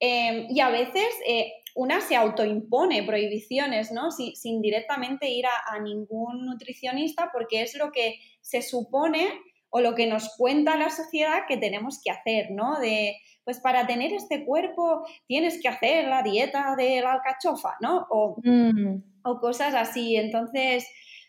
em, 0.00 0.46
y 0.50 0.60
a 0.60 0.70
veces 0.70 1.08
eh, 1.26 1.52
una 1.74 2.00
se 2.00 2.16
autoimpone 2.16 3.02
prohibiciones, 3.02 3.92
¿no? 3.92 4.10
sin 4.10 4.60
directamente 4.60 5.28
ir 5.28 5.46
a, 5.46 5.74
a, 5.74 5.80
ningún 5.80 6.44
nutricionista 6.44 7.30
porque 7.32 7.62
es 7.62 7.76
lo 7.76 7.90
que 7.92 8.16
se 8.40 8.62
supone 8.62 9.28
o 9.76 9.80
lo 9.80 9.96
que 9.96 10.06
nos 10.06 10.36
cuenta 10.36 10.76
la 10.76 10.88
sociedad 10.88 11.46
que 11.48 11.56
tenemos 11.56 12.00
que 12.00 12.12
hacer, 12.12 12.52
¿no? 12.52 12.78
De, 12.78 13.16
pues 13.42 13.58
para 13.58 13.88
tener 13.88 14.12
este 14.12 14.44
cuerpo 14.44 15.04
tienes 15.26 15.60
que 15.60 15.66
hacer 15.66 16.06
la 16.06 16.22
dieta 16.22 16.76
de 16.76 17.00
la 17.00 17.14
alcachofa, 17.14 17.74
¿no? 17.80 18.06
O, 18.08 18.36
mm. 18.40 19.02
o 19.24 19.40
cosas 19.40 19.74
así. 19.74 20.14
Entonces, 20.14 20.86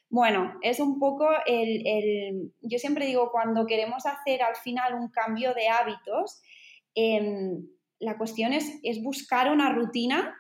bueno, 0.10 0.60
es 0.62 0.80
un 0.80 1.00
poco 1.00 1.28
el, 1.48 2.52
Yo 2.62 2.78
siempre 2.78 3.08
digo, 3.08 3.32
cuando 3.32 3.66
queremos 3.66 4.06
hacer 4.06 4.44
al 4.44 4.56
final 4.58 4.94
un 4.94 5.10
cambio 5.10 5.56
de 5.56 5.68
hábitos, 5.68 6.44
em, 6.94 7.68
la 7.98 8.16
cuestión 8.16 8.54
es, 8.54 8.80
es 8.84 9.02
buscar 9.02 9.52
una 9.52 9.72
rutina 9.72 10.36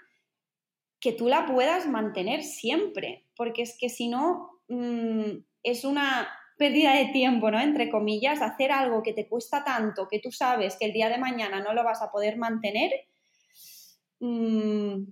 que 0.99 1.11
tú 1.11 1.27
la 1.27 1.47
puedas 1.47 1.87
mantener 1.87 2.43
siempre, 2.43 3.25
porque 3.35 3.63
es 3.63 3.75
que 3.79 3.89
si 3.89 4.09
no, 4.09 4.51
mm, 4.67 5.39
es 5.63 5.83
una 5.83 6.29
pérdida 6.57 6.95
de 6.95 7.07
tiempo, 7.07 7.51
¿no? 7.51 7.59
Entre 7.59 7.89
comillas, 7.89 8.41
hacer 8.41 8.71
algo 8.71 9.03
que 9.03 9.13
te 9.13 9.27
cuesta 9.27 9.63
tanto, 9.63 10.07
que 10.07 10.19
tú 10.19 10.31
sabes 10.31 10.77
que 10.77 10.85
el 10.85 10.93
día 10.93 11.09
de 11.09 11.17
mañana 11.17 11.61
no 11.61 11.73
lo 11.73 11.83
vas 11.83 12.01
a 12.01 12.11
poder 12.11 12.37
mantener. 12.37 12.91
Mm, 14.19 15.03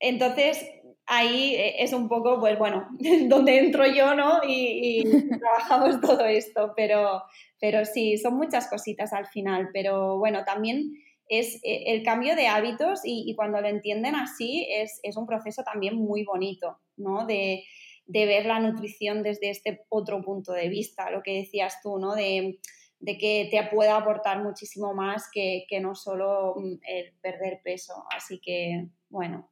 entonces, 0.00 0.64
ahí 1.06 1.54
eh, 1.54 1.82
es 1.82 1.92
un 1.92 2.08
poco, 2.08 2.38
pues 2.38 2.58
bueno, 2.58 2.88
donde 3.28 3.58
entro 3.58 3.86
yo, 3.86 4.14
¿no? 4.14 4.40
Y, 4.46 5.02
trabajamos 5.40 6.00
todo 6.00 6.24
esto, 6.26 6.72
pero, 6.76 7.22
pero 7.60 7.84
sí, 7.84 8.16
son 8.18 8.36
muchas 8.36 8.68
cositas 8.68 9.12
al 9.12 9.26
final, 9.26 9.70
pero 9.72 10.18
bueno, 10.18 10.44
también 10.44 10.92
es 11.28 11.56
eh, 11.64 11.84
el 11.86 12.02
cambio 12.04 12.36
de 12.36 12.46
hábitos 12.46 13.00
y, 13.04 13.34
cuando 13.34 13.60
lo 13.60 13.68
entienden 13.68 14.14
así 14.14 14.66
es, 14.70 15.00
es, 15.02 15.16
un 15.16 15.26
proceso 15.26 15.62
también 15.62 15.96
muy 15.96 16.24
bonito, 16.24 16.78
¿no? 16.96 17.26
De, 17.26 17.64
de, 18.08 18.26
ver 18.26 18.46
la 18.46 18.58
nutrición 18.58 19.22
desde 19.22 19.50
este 19.50 19.84
otro 19.88 20.22
punto 20.22 20.52
de 20.52 20.68
vista, 20.68 21.10
lo 21.10 21.22
que 21.22 21.36
decías 21.36 21.80
tú, 21.82 21.98
¿no? 21.98 22.14
De, 22.14 22.58
de 23.00 23.18
que 23.18 23.48
te 23.50 23.62
pueda 23.74 23.96
aportar 23.96 24.42
muchísimo 24.42 24.92
más 24.94 25.28
que, 25.32 25.64
que 25.68 25.80
no 25.80 25.94
solo 25.94 26.54
mm, 26.56 26.80
el 26.86 27.12
perder 27.20 27.60
peso. 27.62 28.04
Así 28.10 28.40
que, 28.40 28.88
bueno, 29.08 29.48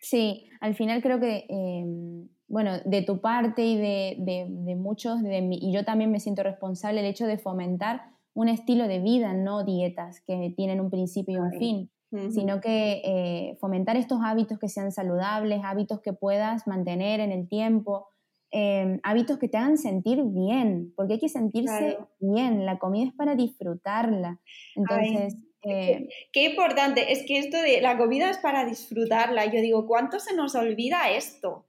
Sí, 0.00 0.48
al 0.60 0.76
final 0.76 1.02
creo 1.02 1.18
que, 1.18 1.46
em, 1.48 2.28
bueno, 2.46 2.78
de 2.84 3.02
tu 3.02 3.20
parte 3.20 3.64
y 3.64 3.76
de, 3.76 4.76
muchos, 4.76 5.20
de 5.22 5.48
y 5.50 5.72
yo 5.72 5.84
también 5.84 6.12
me 6.12 6.20
siento 6.20 6.44
responsable 6.44 7.00
el 7.00 7.06
hecho 7.06 7.26
de 7.26 7.38
fomentar 7.38 8.02
un 8.32 8.48
estilo 8.48 8.86
de 8.86 9.00
vida, 9.00 9.32
no 9.32 9.64
dietas 9.64 10.20
que 10.20 10.52
tienen 10.56 10.80
un 10.80 10.90
principio 10.90 11.34
y 11.34 11.40
un 11.40 11.58
fin, 11.58 11.90
sino 12.30 12.60
que 12.60 13.02
eh, 13.04 13.58
fomentar 13.60 13.96
estos 13.96 14.20
hábitos 14.24 14.58
que 14.58 14.68
sean 14.68 14.92
saludables, 14.92 15.60
hábitos 15.64 16.00
que 16.00 16.12
puedas 16.12 16.66
mantener 16.66 17.20
en 17.20 17.32
el 17.32 17.48
tiempo, 17.48 18.08
em, 18.50 19.00
hábitos 19.02 19.38
que 19.38 19.48
te 19.48 19.56
hagan 19.56 19.76
sentir 19.76 20.22
bien, 20.24 20.92
porque 20.96 21.14
hay 21.14 21.18
que 21.18 21.28
sentirse 21.28 21.98
bien, 22.20 22.64
la 22.64 22.78
comida 22.78 23.08
es 23.08 23.14
para 23.14 23.34
disfrutarla. 23.34 24.40
Entonces, 24.76 25.34
eh, 25.68 26.08
qué 26.32 26.44
importante, 26.44 27.12
es 27.12 27.24
que 27.26 27.38
esto 27.38 27.60
de 27.60 27.80
la 27.80 27.98
comida 27.98 28.30
es 28.30 28.38
para 28.38 28.64
disfrutarla. 28.64 29.46
Yo 29.46 29.60
digo, 29.60 29.86
¿cuánto 29.86 30.20
se 30.20 30.34
nos 30.34 30.54
olvida 30.54 31.10
esto? 31.10 31.66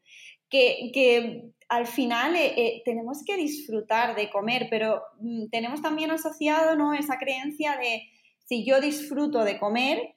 Que, 0.50 1.51
al 1.70 1.86
final 1.86 2.38
eh, 2.38 2.53
eh, 2.56 2.82
tenemos 2.86 3.24
que 3.25 3.36
disfrutar 3.36 4.15
de 4.15 4.29
comer, 4.29 4.67
pero 4.70 5.01
mm, 5.20 5.50
tenemos 5.51 5.82
también 5.82 6.12
asociado 6.12 6.77
¿no? 6.77 6.94
esa 6.94 7.17
creencia 7.17 7.75
de 7.75 8.03
si 8.46 8.65
yo 8.65 8.79
disfruto 8.79 9.44
de 9.44 9.60
comer, 9.60 10.15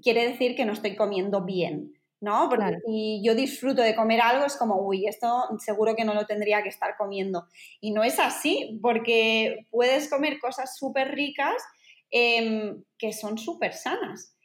quiere 0.00 0.28
decir 0.28 0.54
que 0.54 0.64
no 0.64 0.72
estoy 0.72 0.96
comiendo 0.96 1.44
bien. 1.44 1.94
¿no? 2.20 2.48
Porque 2.48 2.78
si 2.86 3.20
yo 3.24 3.34
disfruto 3.34 3.82
de 3.82 3.96
comer 3.96 4.20
algo 4.20 4.46
es 4.46 4.56
como, 4.56 4.76
uy, 4.76 5.08
esto 5.08 5.26
seguro 5.58 5.96
que 5.96 6.04
no 6.04 6.14
lo 6.14 6.24
tendría 6.24 6.62
que 6.62 6.68
estar 6.68 6.96
comiendo. 6.96 7.46
Y 7.80 7.90
no 7.90 8.04
es 8.04 8.20
así, 8.20 8.78
porque 8.80 9.66
puedes 9.70 10.08
comer 10.08 10.38
cosas 10.38 10.76
súper 10.76 11.16
ricas 11.16 11.60
Em, 12.14 12.84
que 12.98 13.10
son 13.14 13.38
súper 13.38 13.72
sanas. 13.72 14.36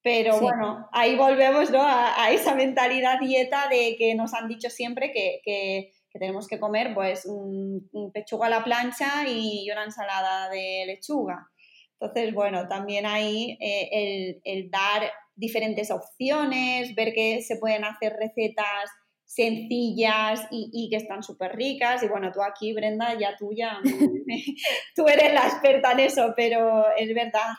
Pero 0.00 0.40
bueno, 0.40 0.88
ahí 0.92 1.16
volvemos 1.16 1.68
a, 1.74 2.30
esa 2.30 2.54
mentalidad 2.54 3.18
dieta 3.18 3.68
de 3.68 3.96
que 3.98 4.14
nos 4.14 4.32
han 4.32 4.46
dicho 4.46 4.70
siempre 4.70 5.10
que, 5.12 5.90
tenemos 6.12 6.46
que 6.46 6.58
comer 6.58 6.94
pues 6.94 7.26
un, 7.26 7.90
pechuga 8.14 8.46
a 8.46 8.50
la 8.50 8.64
plancha 8.64 9.28
y 9.28 9.68
una 9.70 9.84
ensalada 9.84 10.48
de 10.48 10.84
lechuga. 10.86 11.50
Entonces, 11.98 12.34
bueno, 12.34 12.68
también 12.68 13.06
hay 13.06 13.56
eh, 13.60 14.40
el, 14.44 14.70
dar 14.70 15.10
diferentes 15.34 15.90
opciones, 15.90 16.94
ver 16.94 17.12
que 17.14 17.42
se 17.42 17.56
pueden 17.56 17.84
hacer 17.84 18.14
recetas 18.18 18.90
sencillas 19.24 20.46
y, 20.50 20.88
que 20.90 20.96
están 20.96 21.22
súper 21.22 21.56
ricas. 21.56 22.02
Y 22.02 22.08
bueno, 22.08 22.30
tú 22.32 22.42
aquí, 22.42 22.72
Brenda, 22.72 23.18
ya 23.18 23.34
tú 23.38 23.50
ya, 23.56 23.78
tú 24.94 25.08
eres 25.08 25.32
la 25.32 25.46
experta 25.46 25.92
en 25.92 26.00
eso, 26.00 26.34
pero 26.36 26.84
es 26.96 27.14
verdad. 27.14 27.54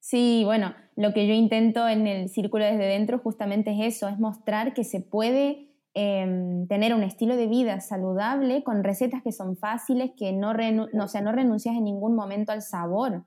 Sí, 0.00 0.42
bueno, 0.44 0.74
lo 0.96 1.12
que 1.12 1.26
yo 1.26 1.34
intento 1.34 1.86
en 1.88 2.06
el 2.06 2.28
círculo 2.28 2.64
desde 2.64 2.86
dentro 2.86 3.18
justamente 3.18 3.72
es 3.72 3.96
eso, 3.96 4.08
es 4.08 4.18
mostrar 4.18 4.74
que 4.74 4.82
se 4.82 5.00
puede 5.00 5.67
em, 5.94 6.66
tener 6.68 6.94
un 6.94 7.02
estilo 7.02 7.36
de 7.36 7.46
vida 7.46 7.80
saludable 7.80 8.62
con 8.62 8.84
recetas 8.84 9.22
que 9.22 9.32
son 9.32 9.56
fáciles, 9.56 10.12
que 10.16 10.32
no, 10.32 10.52
no, 10.92 11.08
sea, 11.08 11.20
no 11.22 11.32
renuncias 11.32 11.76
en 11.76 11.84
ningún 11.84 12.14
momento 12.14 12.52
al 12.52 12.62
sabor. 12.62 13.24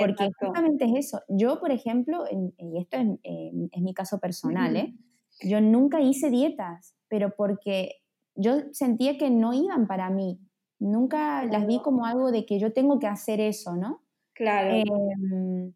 porque 0.00 0.30
justamente 0.40 0.86
es 0.86 1.06
eso. 1.06 1.20
Yo, 1.28 1.60
por 1.60 1.70
ejemplo, 1.70 2.24
y 2.30 2.78
esto 2.80 2.96
es, 2.96 3.06
em, 3.22 3.68
es 3.70 3.82
mi 3.82 3.94
caso 3.94 4.18
personal, 4.18 4.76
¿eh? 4.76 4.94
Yo 5.40 5.60
nunca 5.60 6.00
hice 6.00 6.30
dietas, 6.30 6.96
pero 7.08 7.34
porque 7.36 7.92
yo 8.34 8.54
sentía 8.72 9.18
que 9.18 9.30
no 9.30 9.52
iban 9.52 9.86
para 9.86 10.10
mí. 10.10 10.40
Nunca 10.80 11.44
las 11.44 11.66
vi 11.66 11.80
como 11.80 12.06
algo 12.06 12.30
de 12.32 12.46
que 12.46 12.58
yo 12.58 12.72
tengo 12.72 12.98
que 12.98 13.06
hacer 13.06 13.40
eso, 13.40 13.76
¿no? 13.76 14.02
Claro. 14.34 14.70
Em, 14.74 15.72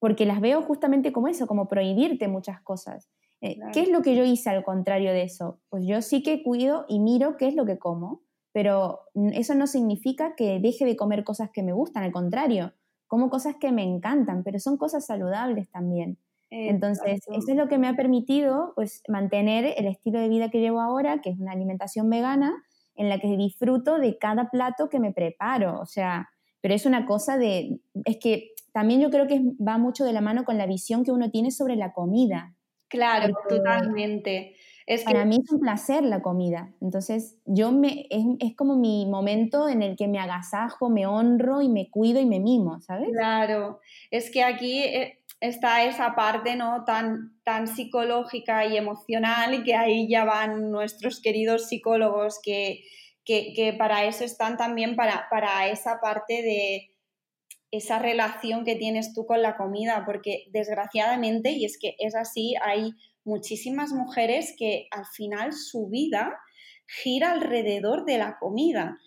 porque 0.00 0.26
las 0.26 0.40
veo 0.40 0.62
justamente 0.62 1.12
como 1.12 1.28
eso, 1.28 1.46
como 1.46 1.68
prohibirte 1.68 2.26
muchas 2.26 2.60
cosas. 2.62 3.08
Eh, 3.40 3.58
¿Qué 3.72 3.80
es 3.82 3.88
lo 3.88 4.02
que 4.02 4.14
yo 4.16 4.24
hice 4.24 4.50
al 4.50 4.64
contrario 4.64 5.12
de 5.12 5.22
eso? 5.22 5.60
Pues 5.68 5.86
yo 5.86 6.02
sí 6.02 6.22
que 6.22 6.42
cuido 6.42 6.84
y 6.88 7.00
miro 7.00 7.36
qué 7.36 7.48
es 7.48 7.54
lo 7.54 7.64
que 7.64 7.78
como, 7.78 8.22
pero 8.52 9.00
eso 9.14 9.54
no 9.54 9.66
significa 9.66 10.34
que 10.36 10.60
deje 10.60 10.84
de 10.84 10.96
comer 10.96 11.24
cosas 11.24 11.50
que 11.50 11.62
me 11.62 11.72
gustan, 11.72 12.02
al 12.02 12.12
contrario, 12.12 12.74
como 13.06 13.30
cosas 13.30 13.56
que 13.58 13.72
me 13.72 13.82
encantan, 13.82 14.42
pero 14.44 14.58
son 14.58 14.76
cosas 14.76 15.06
saludables 15.06 15.70
también. 15.70 16.18
Entonces, 16.50 17.20
eso 17.28 17.50
es 17.52 17.56
lo 17.56 17.68
que 17.68 17.78
me 17.78 17.86
ha 17.86 17.94
permitido 17.94 18.72
pues, 18.74 19.02
mantener 19.08 19.72
el 19.76 19.86
estilo 19.86 20.18
de 20.18 20.28
vida 20.28 20.50
que 20.50 20.60
llevo 20.60 20.80
ahora, 20.80 21.20
que 21.20 21.30
es 21.30 21.38
una 21.38 21.52
alimentación 21.52 22.10
vegana, 22.10 22.52
en 22.96 23.08
la 23.08 23.20
que 23.20 23.36
disfruto 23.36 23.98
de 23.98 24.18
cada 24.18 24.50
plato 24.50 24.88
que 24.88 24.98
me 24.98 25.12
preparo. 25.12 25.80
O 25.80 25.86
sea, 25.86 26.28
pero 26.60 26.74
es 26.74 26.86
una 26.86 27.06
cosa 27.06 27.38
de, 27.38 27.80
es 28.04 28.18
que 28.18 28.50
también 28.72 29.00
yo 29.00 29.10
creo 29.10 29.26
que 29.26 29.42
va 29.64 29.78
mucho 29.78 30.04
de 30.04 30.12
la 30.12 30.20
mano 30.20 30.44
con 30.44 30.58
la 30.58 30.66
visión 30.66 31.04
que 31.04 31.12
uno 31.12 31.30
tiene 31.30 31.50
sobre 31.52 31.76
la 31.76 31.92
comida. 31.92 32.54
Claro, 32.90 33.34
totalmente. 33.48 34.56
Es 34.84 35.04
para 35.04 35.24
mí 35.24 35.38
es 35.42 35.52
un 35.52 35.60
placer 35.60 36.02
la 36.02 36.20
comida. 36.20 36.74
Entonces, 36.80 37.38
yo 37.46 37.70
me, 37.70 38.08
es, 38.10 38.24
es, 38.40 38.56
como 38.56 38.74
mi 38.74 39.06
momento 39.06 39.68
en 39.68 39.82
el 39.82 39.96
que 39.96 40.08
me 40.08 40.18
agasajo, 40.18 40.90
me 40.90 41.06
honro 41.06 41.62
y 41.62 41.68
me 41.68 41.88
cuido 41.90 42.20
y 42.20 42.26
me 42.26 42.40
mimo, 42.40 42.80
¿sabes? 42.80 43.08
Claro. 43.12 43.78
Es 44.10 44.32
que 44.32 44.42
aquí 44.42 44.80
eh, 44.80 45.20
está 45.40 45.84
esa 45.84 46.16
parte 46.16 46.56
¿no? 46.56 46.84
tan, 46.84 47.40
tan 47.44 47.68
psicológica 47.68 48.66
y 48.66 48.76
emocional 48.76 49.54
y 49.54 49.62
que 49.62 49.76
ahí 49.76 50.08
ya 50.08 50.24
van 50.24 50.72
nuestros 50.72 51.20
queridos 51.20 51.68
psicólogos 51.68 52.40
que, 52.42 52.82
que, 53.24 53.74
para 53.78 54.04
eso 54.04 54.24
están 54.24 54.56
también, 54.56 54.96
para, 54.96 55.28
para 55.30 55.68
esa 55.68 56.00
parte 56.00 56.42
de 56.42 56.90
esa 57.70 57.98
relación 57.98 58.64
que 58.64 58.76
tienes 58.76 59.14
tú 59.14 59.26
con 59.26 59.42
la 59.42 59.56
comida, 59.56 60.02
porque 60.04 60.46
desgraciadamente, 60.50 61.52
y 61.52 61.64
es 61.64 61.78
que 61.78 61.94
es 61.98 62.14
así, 62.14 62.54
hay 62.62 62.92
muchísimas 63.24 63.92
mujeres 63.92 64.54
que 64.58 64.88
al 64.90 65.06
final 65.06 65.52
su 65.52 65.88
vida 65.88 66.36
gira 66.86 67.32
alrededor 67.32 68.04
de 68.04 68.18
la 68.18 68.38
comida 68.40 68.98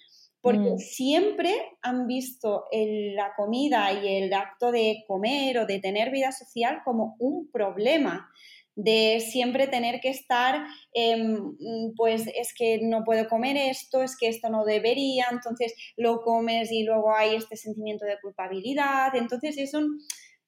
porque 0.43 0.73
mm. 0.73 0.77
siempre 0.77 1.55
han 1.81 2.05
visto 2.05 2.65
la 2.71 3.31
comida 3.37 3.93
y 3.93 4.17
el 4.17 4.33
acto 4.33 4.73
de 4.73 5.05
comer 5.07 5.57
o 5.59 5.65
de 5.65 5.79
tener 5.79 6.11
vida 6.11 6.33
social 6.33 6.81
como 6.83 7.15
un 7.17 7.49
problema 7.49 8.29
de 8.75 9.19
siempre 9.19 9.67
tener 9.67 9.99
que 9.99 10.09
estar, 10.09 10.65
em, 10.93 11.55
pues 11.95 12.27
es 12.27 12.53
que 12.57 12.79
no 12.81 13.03
puedo 13.03 13.27
comer 13.27 13.55
esto, 13.55 14.01
es 14.01 14.17
que 14.17 14.27
esto 14.27 14.49
no 14.49 14.65
debería, 14.65 15.27
entonces 15.31 15.73
lo 15.95 16.21
comes 16.21 16.71
y 16.71 16.83
luego 16.83 17.15
hay 17.15 17.35
este 17.35 17.55
sentimiento 17.55 18.05
de 18.05 18.19
culpabilidad, 18.21 19.15
entonces 19.15 19.57
es, 19.57 19.73
un, 19.73 19.99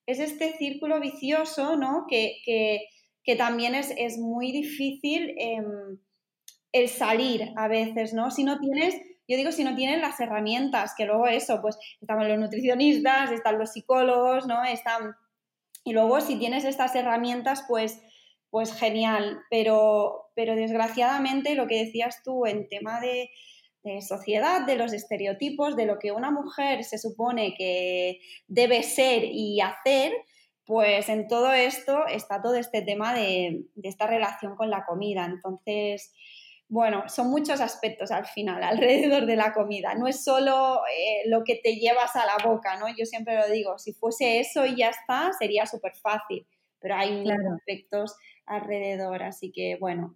es 0.05 0.19
este 0.19 0.57
círculo 0.57 0.99
vicioso, 0.99 1.77
¿no? 1.77 2.05
Que, 2.09 2.87
también 3.37 3.73
es, 3.75 3.91
es, 3.97 4.17
muy 4.17 4.51
difícil 4.51 5.35
em, 5.37 5.99
el 6.71 6.89
salir 6.89 7.51
a 7.57 7.67
veces, 7.67 8.13
¿no? 8.13 8.31
Si 8.31 8.43
no 8.43 8.59
tienes 8.59 8.95
yo 9.27 9.37
digo 9.37 9.51
si 9.51 9.63
no 9.63 9.75
tienen 9.75 10.01
las 10.01 10.19
herramientas, 10.19 10.93
que 10.95 11.05
luego 11.05 11.27
eso, 11.27 11.61
pues 11.61 11.77
están 11.99 12.27
los 12.27 12.39
nutricionistas, 12.39 13.31
están 13.31 13.57
los 13.57 13.71
psicólogos, 13.71 14.45
¿no? 14.45 14.63
Están... 14.63 15.15
Y 15.83 15.93
luego 15.93 16.21
si 16.21 16.37
tienes 16.37 16.63
estas 16.63 16.95
herramientas, 16.95 17.65
pues, 17.67 18.01
pues 18.55 18.73
genial, 18.73 19.41
pero, 19.49 20.29
pero 20.33 20.55
desgraciadamente 20.55 21.55
lo 21.55 21.67
que 21.67 21.83
decías 21.83 22.23
tú 22.23 22.45
en 22.45 22.69
tema 22.69 23.01
de, 23.01 23.29
sociedad, 23.99 24.65
de 24.65 24.77
los 24.77 24.93
estereotipos, 24.93 25.75
de 25.75 25.85
lo 25.85 25.99
que 25.99 26.13
una 26.13 26.31
mujer 26.31 26.85
se 26.85 26.97
supone 26.97 27.53
que 27.57 28.21
debe 28.47 28.81
ser 28.81 29.25
y 29.25 29.59
hacer, 29.59 30.13
pues 30.65 31.09
en 31.09 31.27
todo 31.27 31.51
esto 31.51 32.07
está 32.07 32.41
todo 32.41 32.55
este 32.55 32.81
tema 32.81 33.13
de, 33.13 33.65
esta 33.83 34.07
relación 34.07 34.55
con 34.55 34.69
la 34.69 34.85
comida. 34.85 35.25
Entonces, 35.25 36.13
bueno, 36.69 37.09
son 37.09 37.29
muchos 37.29 37.59
aspectos 37.59 38.09
al 38.09 38.25
final 38.25 38.63
alrededor 38.63 39.25
de 39.25 39.35
la 39.35 39.51
comida. 39.51 39.95
No 39.95 40.07
es 40.07 40.23
solo 40.23 40.79
eh, 40.97 41.27
lo 41.27 41.43
que 41.43 41.59
te 41.61 41.75
llevas 41.75 42.15
a 42.15 42.25
la 42.25 42.37
boca, 42.41 42.77
¿no? 42.77 42.85
Yo 42.87 43.05
siempre 43.05 43.35
lo 43.35 43.49
digo, 43.49 43.77
si 43.79 43.91
fuese 43.91 44.39
eso 44.39 44.65
y 44.65 44.77
ya 44.77 44.91
está, 44.91 45.33
sería 45.37 45.65
súper 45.65 45.93
fácil, 45.97 46.47
pero 46.79 46.95
hay 46.95 47.11
muchos 47.11 47.35
aspectos 47.53 48.15
alrededor, 48.45 49.23
así 49.23 49.51
que 49.51 49.77
bueno. 49.79 50.15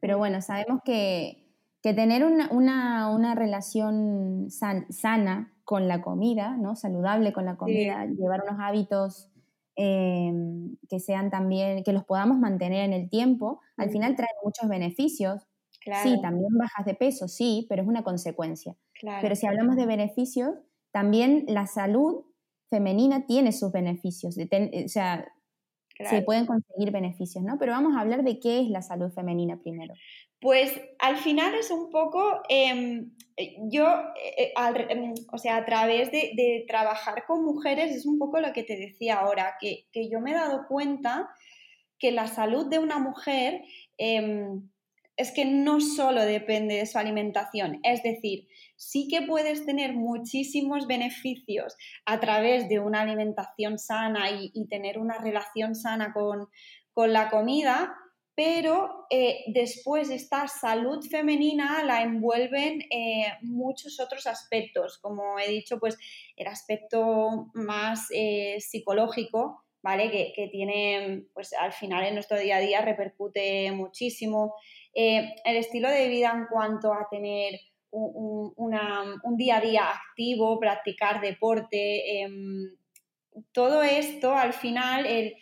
Pero 0.00 0.18
bueno, 0.18 0.42
sabemos 0.42 0.80
que 0.84 1.44
que 1.84 1.92
tener 1.92 2.24
una, 2.24 3.34
relación 3.34 4.46
sana 4.48 5.52
con 5.64 5.86
la 5.86 6.00
comida, 6.00 6.56
¿no? 6.56 6.76
saludable 6.76 7.34
con 7.34 7.44
la 7.44 7.58
comida, 7.58 8.06
llevar 8.06 8.42
unos 8.48 8.58
hábitos 8.58 9.30
em, 9.76 10.78
que 10.88 10.98
sean 10.98 11.30
también, 11.30 11.84
que 11.84 11.92
los 11.92 12.04
podamos 12.04 12.38
mantener 12.38 12.86
en 12.86 12.94
el 12.94 13.10
tiempo, 13.10 13.60
al 13.76 13.90
final 13.90 14.16
trae 14.16 14.30
muchos 14.42 14.66
beneficios. 14.66 15.46
Sí, 16.02 16.18
también 16.22 16.56
bajas 16.56 16.86
de 16.86 16.94
peso, 16.94 17.28
sí, 17.28 17.66
pero 17.68 17.82
es 17.82 17.88
una 17.88 18.02
consecuencia. 18.02 18.74
Pero 19.20 19.36
si 19.36 19.46
hablamos 19.46 19.76
de 19.76 19.84
beneficios, 19.84 20.54
también 20.90 21.44
la 21.48 21.66
salud 21.66 22.24
femenina 22.70 23.26
tiene 23.26 23.52
sus 23.52 23.72
beneficios. 23.72 24.38
o 24.38 24.88
sea, 24.88 25.30
se 25.98 26.22
pueden 26.22 26.46
conseguir 26.46 26.90
beneficios, 26.90 27.44
¿no? 27.44 27.58
Pero 27.58 27.72
vamos 27.72 27.96
a 27.96 28.00
hablar 28.00 28.24
de 28.24 28.40
qué 28.40 28.60
es 28.60 28.68
la 28.68 28.82
salud 28.82 29.12
femenina 29.12 29.58
primero. 29.58 29.94
Pues 30.40 30.78
al 30.98 31.16
final 31.16 31.54
es 31.54 31.70
un 31.70 31.90
poco, 31.90 32.42
em, 32.48 33.12
yo, 33.70 33.86
eh, 34.20 34.52
eh, 34.56 34.86
em, 34.90 35.14
o 35.32 35.38
sea, 35.38 35.56
a 35.56 35.64
través 35.64 36.10
de, 36.10 36.64
trabajar 36.68 37.24
con 37.26 37.44
mujeres 37.44 37.92
es 37.92 38.06
un 38.06 38.18
poco 38.18 38.40
lo 38.40 38.52
que 38.52 38.64
te 38.64 38.76
decía 38.76 39.20
ahora, 39.20 39.54
que, 39.60 39.86
yo 40.10 40.20
me 40.20 40.32
he 40.32 40.34
dado 40.34 40.66
cuenta 40.68 41.30
que 41.98 42.12
la 42.12 42.26
salud 42.26 42.68
de 42.68 42.78
una 42.78 42.98
mujer 42.98 43.62
em, 43.96 44.68
es 45.16 45.32
que 45.32 45.44
no 45.44 45.80
solo 45.80 46.24
depende 46.24 46.76
de 46.76 46.86
su 46.86 46.98
alimentación, 46.98 47.80
es 47.82 48.02
decir, 48.02 48.48
sí 48.76 49.08
que 49.08 49.22
puedes 49.22 49.64
tener 49.64 49.94
muchísimos 49.94 50.86
beneficios 50.86 51.76
a 52.04 52.20
través 52.20 52.68
de 52.68 52.80
una 52.80 53.02
alimentación 53.02 53.78
sana 53.78 54.30
y, 54.30 54.52
tener 54.68 54.98
una 54.98 55.18
relación 55.18 55.74
sana 55.74 56.12
con, 56.12 56.48
con 56.92 57.12
la 57.12 57.30
comida, 57.30 57.94
pero 58.34 59.06
eh, 59.10 59.44
después 59.46 60.10
esta 60.10 60.48
salud 60.48 61.04
femenina 61.08 61.84
la 61.84 62.02
envuelven 62.02 62.80
eh, 62.90 63.26
muchos 63.42 64.00
otros 64.00 64.26
aspectos, 64.26 64.98
como 64.98 65.38
he 65.38 65.48
dicho, 65.48 65.78
pues 65.78 65.96
el 66.36 66.48
aspecto 66.48 67.50
más 67.54 68.08
eh, 68.12 68.56
psicológico, 68.58 69.64
¿vale? 69.82 70.10
Que, 70.10 70.48
tiene, 70.50 71.26
pues 71.32 71.52
al 71.52 71.72
final 71.72 72.04
en 72.04 72.14
nuestro 72.14 72.38
día 72.38 72.56
a 72.56 72.60
día 72.60 72.80
repercute 72.80 73.70
muchísimo. 73.70 74.54
El 74.94 75.56
estilo 75.56 75.88
de 75.88 76.08
vida 76.08 76.32
en 76.34 76.46
cuanto 76.46 76.92
a 76.92 77.08
tener 77.10 77.58
un, 77.90 78.52
un 78.56 79.36
día 79.36 79.58
a 79.58 79.60
día 79.60 79.90
activo, 79.90 80.58
practicar 80.58 81.20
deporte, 81.20 82.22
em, 82.22 82.76
todo 83.52 83.82
esto 83.82 84.34
al 84.34 84.52
final, 84.52 85.06
el 85.06 85.34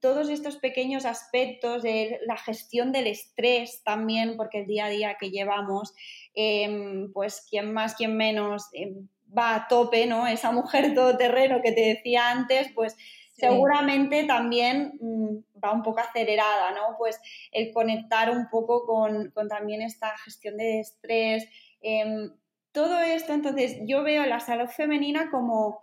todos 0.00 0.28
estos 0.28 0.56
pequeños 0.56 1.04
aspectos 1.06 1.82
de 1.82 2.20
la 2.26 2.36
gestión 2.36 2.92
del 2.92 3.06
estrés 3.06 3.82
también, 3.82 4.36
porque 4.36 4.60
el 4.60 4.66
día 4.66 4.86
a 4.86 4.90
día 4.90 5.16
que 5.18 5.30
llevamos, 5.30 5.94
em, 6.34 7.10
pues 7.12 7.46
quien 7.48 7.72
más, 7.72 7.94
quien 7.94 8.16
menos 8.16 8.68
em, 8.74 9.08
va 9.36 9.54
a 9.54 9.68
tope, 9.68 10.06
¿no? 10.06 10.26
Esa 10.26 10.52
mujer 10.52 10.94
todoterreno 10.94 11.62
que 11.62 11.72
te 11.72 11.80
decía 11.80 12.30
antes, 12.30 12.70
pues 12.74 12.96
seguramente 13.32 14.24
también 14.24 14.98
mm, 15.00 15.60
va 15.62 15.72
un 15.72 15.82
poco 15.82 16.00
acelerada, 16.00 16.72
¿no? 16.72 16.96
Pues 16.98 17.20
el 17.50 17.72
conectar 17.72 18.30
un 18.30 18.48
poco 18.50 18.86
con, 18.86 19.32
también 19.48 19.82
esta 19.82 20.16
gestión 20.18 20.56
de 20.56 20.80
estrés. 20.80 21.48
Em, 21.80 22.30
todo 22.72 23.00
esto, 23.00 23.32
entonces 23.32 23.78
yo 23.86 24.02
veo 24.02 24.24
la 24.26 24.40
salud 24.40 24.68
femenina 24.68 25.30
como, 25.30 25.82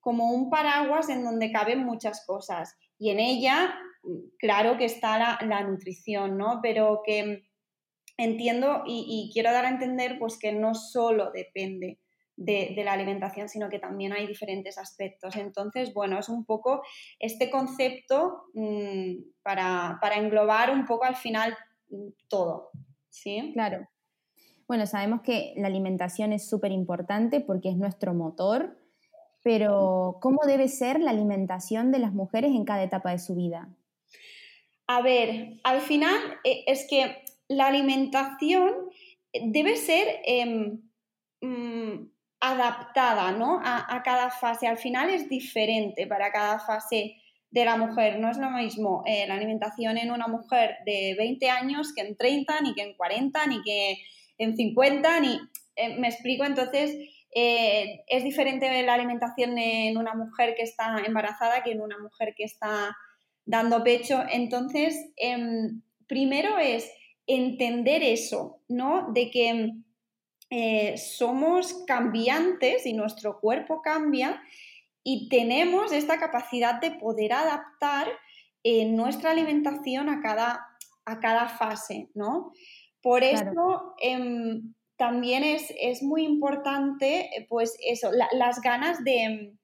como 0.00 0.32
un 0.32 0.50
paraguas 0.50 1.08
en 1.08 1.24
donde 1.24 1.52
caben 1.52 1.84
muchas 1.84 2.24
cosas. 2.26 2.76
Y 2.98 3.10
en 3.10 3.20
ella, 3.20 3.74
claro 4.38 4.76
que 4.76 4.84
está 4.84 5.38
la, 5.40 5.62
nutrición, 5.62 6.36
¿no? 6.36 6.60
Pero 6.62 7.02
que 7.04 7.48
entiendo 8.16 8.82
y, 8.86 9.30
quiero 9.32 9.52
dar 9.52 9.66
a 9.66 9.70
entender 9.70 10.18
pues 10.18 10.38
que 10.38 10.52
no 10.52 10.74
solo 10.74 11.30
depende 11.30 11.98
de, 12.38 12.82
la 12.84 12.92
alimentación, 12.92 13.48
sino 13.48 13.68
que 13.68 13.78
también 13.78 14.12
hay 14.12 14.26
diferentes 14.26 14.78
aspectos. 14.78 15.36
Entonces, 15.36 15.92
bueno, 15.92 16.18
es 16.18 16.28
un 16.28 16.44
poco 16.44 16.82
este 17.18 17.50
concepto 17.50 18.44
mm, 18.54 19.16
para, 19.42 19.98
para, 20.00 20.16
englobar 20.16 20.70
un 20.70 20.86
poco 20.86 21.04
al 21.04 21.16
final 21.16 21.56
mm, 21.90 22.08
todo. 22.28 22.70
¿Sí? 23.10 23.50
Claro. 23.52 23.86
Bueno, 24.66 24.86
sabemos 24.86 25.22
que 25.22 25.54
la 25.56 25.66
alimentación 25.66 26.32
es 26.32 26.48
súper 26.48 26.72
importante 26.72 27.40
porque 27.40 27.70
es 27.70 27.76
nuestro 27.76 28.14
motor 28.14 28.76
pero 29.42 30.18
¿cómo 30.20 30.40
debe 30.46 30.68
ser 30.68 31.00
la 31.00 31.10
alimentación 31.10 31.92
de 31.92 31.98
las 31.98 32.12
mujeres 32.12 32.50
en 32.50 32.64
cada 32.64 32.82
etapa 32.82 33.12
de 33.12 33.18
su 33.18 33.34
vida? 33.34 33.68
A 34.86 35.00
ver, 35.02 35.60
al 35.64 35.80
final 35.80 36.18
eh, 36.44 36.64
es 36.66 36.86
que 36.88 37.24
la 37.48 37.68
alimentación 37.68 38.74
debe 39.32 39.76
ser 39.76 40.20
em, 40.24 40.82
mm, 41.40 41.77
adaptada 42.40 43.32
¿no? 43.32 43.60
a, 43.64 44.02
cada 44.04 44.30
fase. 44.30 44.66
Al 44.66 44.78
final 44.78 45.10
es 45.10 45.28
diferente 45.28 46.06
para 46.06 46.30
cada 46.30 46.60
fase 46.60 47.16
de 47.50 47.64
la 47.64 47.76
mujer. 47.76 48.18
No 48.18 48.30
es 48.30 48.38
lo 48.38 48.50
mismo 48.50 49.02
eh, 49.06 49.26
la 49.26 49.34
alimentación 49.34 49.98
en 49.98 50.10
una 50.10 50.28
mujer 50.28 50.76
de 50.84 51.14
20 51.18 51.50
años 51.50 51.92
que 51.94 52.02
en 52.02 52.16
30, 52.16 52.60
ni 52.60 52.74
que 52.74 52.82
en 52.82 52.94
40, 52.94 53.46
ni 53.46 53.62
que 53.62 53.98
en 54.38 54.56
50, 54.56 55.20
ni... 55.20 55.38
Eh, 55.76 55.96
me 55.98 56.08
explico, 56.08 56.44
entonces 56.44 56.96
eh, 57.32 58.02
es 58.08 58.24
diferente 58.24 58.82
la 58.82 58.94
alimentación 58.94 59.56
en 59.58 59.96
una 59.96 60.14
mujer 60.14 60.54
que 60.56 60.62
está 60.62 61.00
embarazada 61.06 61.62
que 61.62 61.70
en 61.70 61.80
una 61.80 61.98
mujer 61.98 62.34
que 62.36 62.44
está 62.44 62.96
dando 63.44 63.84
pecho. 63.84 64.24
Entonces, 64.30 65.10
em, 65.16 65.82
primero 66.06 66.58
es 66.58 66.90
entender 67.26 68.02
eso, 68.02 68.60
¿no? 68.68 69.12
De 69.12 69.30
que 69.30 69.72
eh, 70.50 70.96
somos 70.96 71.84
cambiantes 71.86 72.86
y 72.86 72.94
nuestro 72.94 73.40
cuerpo 73.40 73.82
cambia 73.82 74.42
y 75.02 75.28
tenemos 75.28 75.92
esta 75.92 76.18
capacidad 76.18 76.80
de 76.80 76.92
poder 76.92 77.32
adaptar 77.32 78.08
nuestra 78.64 79.30
alimentación 79.30 80.08
a 80.08 80.20
cada, 80.20 80.66
a 81.06 81.20
cada 81.20 81.48
fase, 81.48 82.10
¿no? 82.14 82.52
Por 83.02 83.22
eso, 83.24 83.94
em, 84.00 84.74
también 84.96 85.44
es, 85.44 86.02
muy 86.02 86.24
importante, 86.24 87.30
eh, 87.34 87.46
pues 87.48 87.76
eso, 87.86 88.10
las 88.32 88.60
ganas 88.60 89.02
de, 89.04 89.54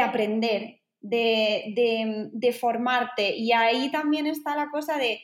aprender, 0.00 0.80
de, 1.00 2.56
formarte. 2.58 3.36
Y 3.36 3.52
ahí 3.52 3.90
también 3.90 4.26
está 4.26 4.54
la 4.54 4.70
cosa 4.70 4.96
de, 4.98 5.20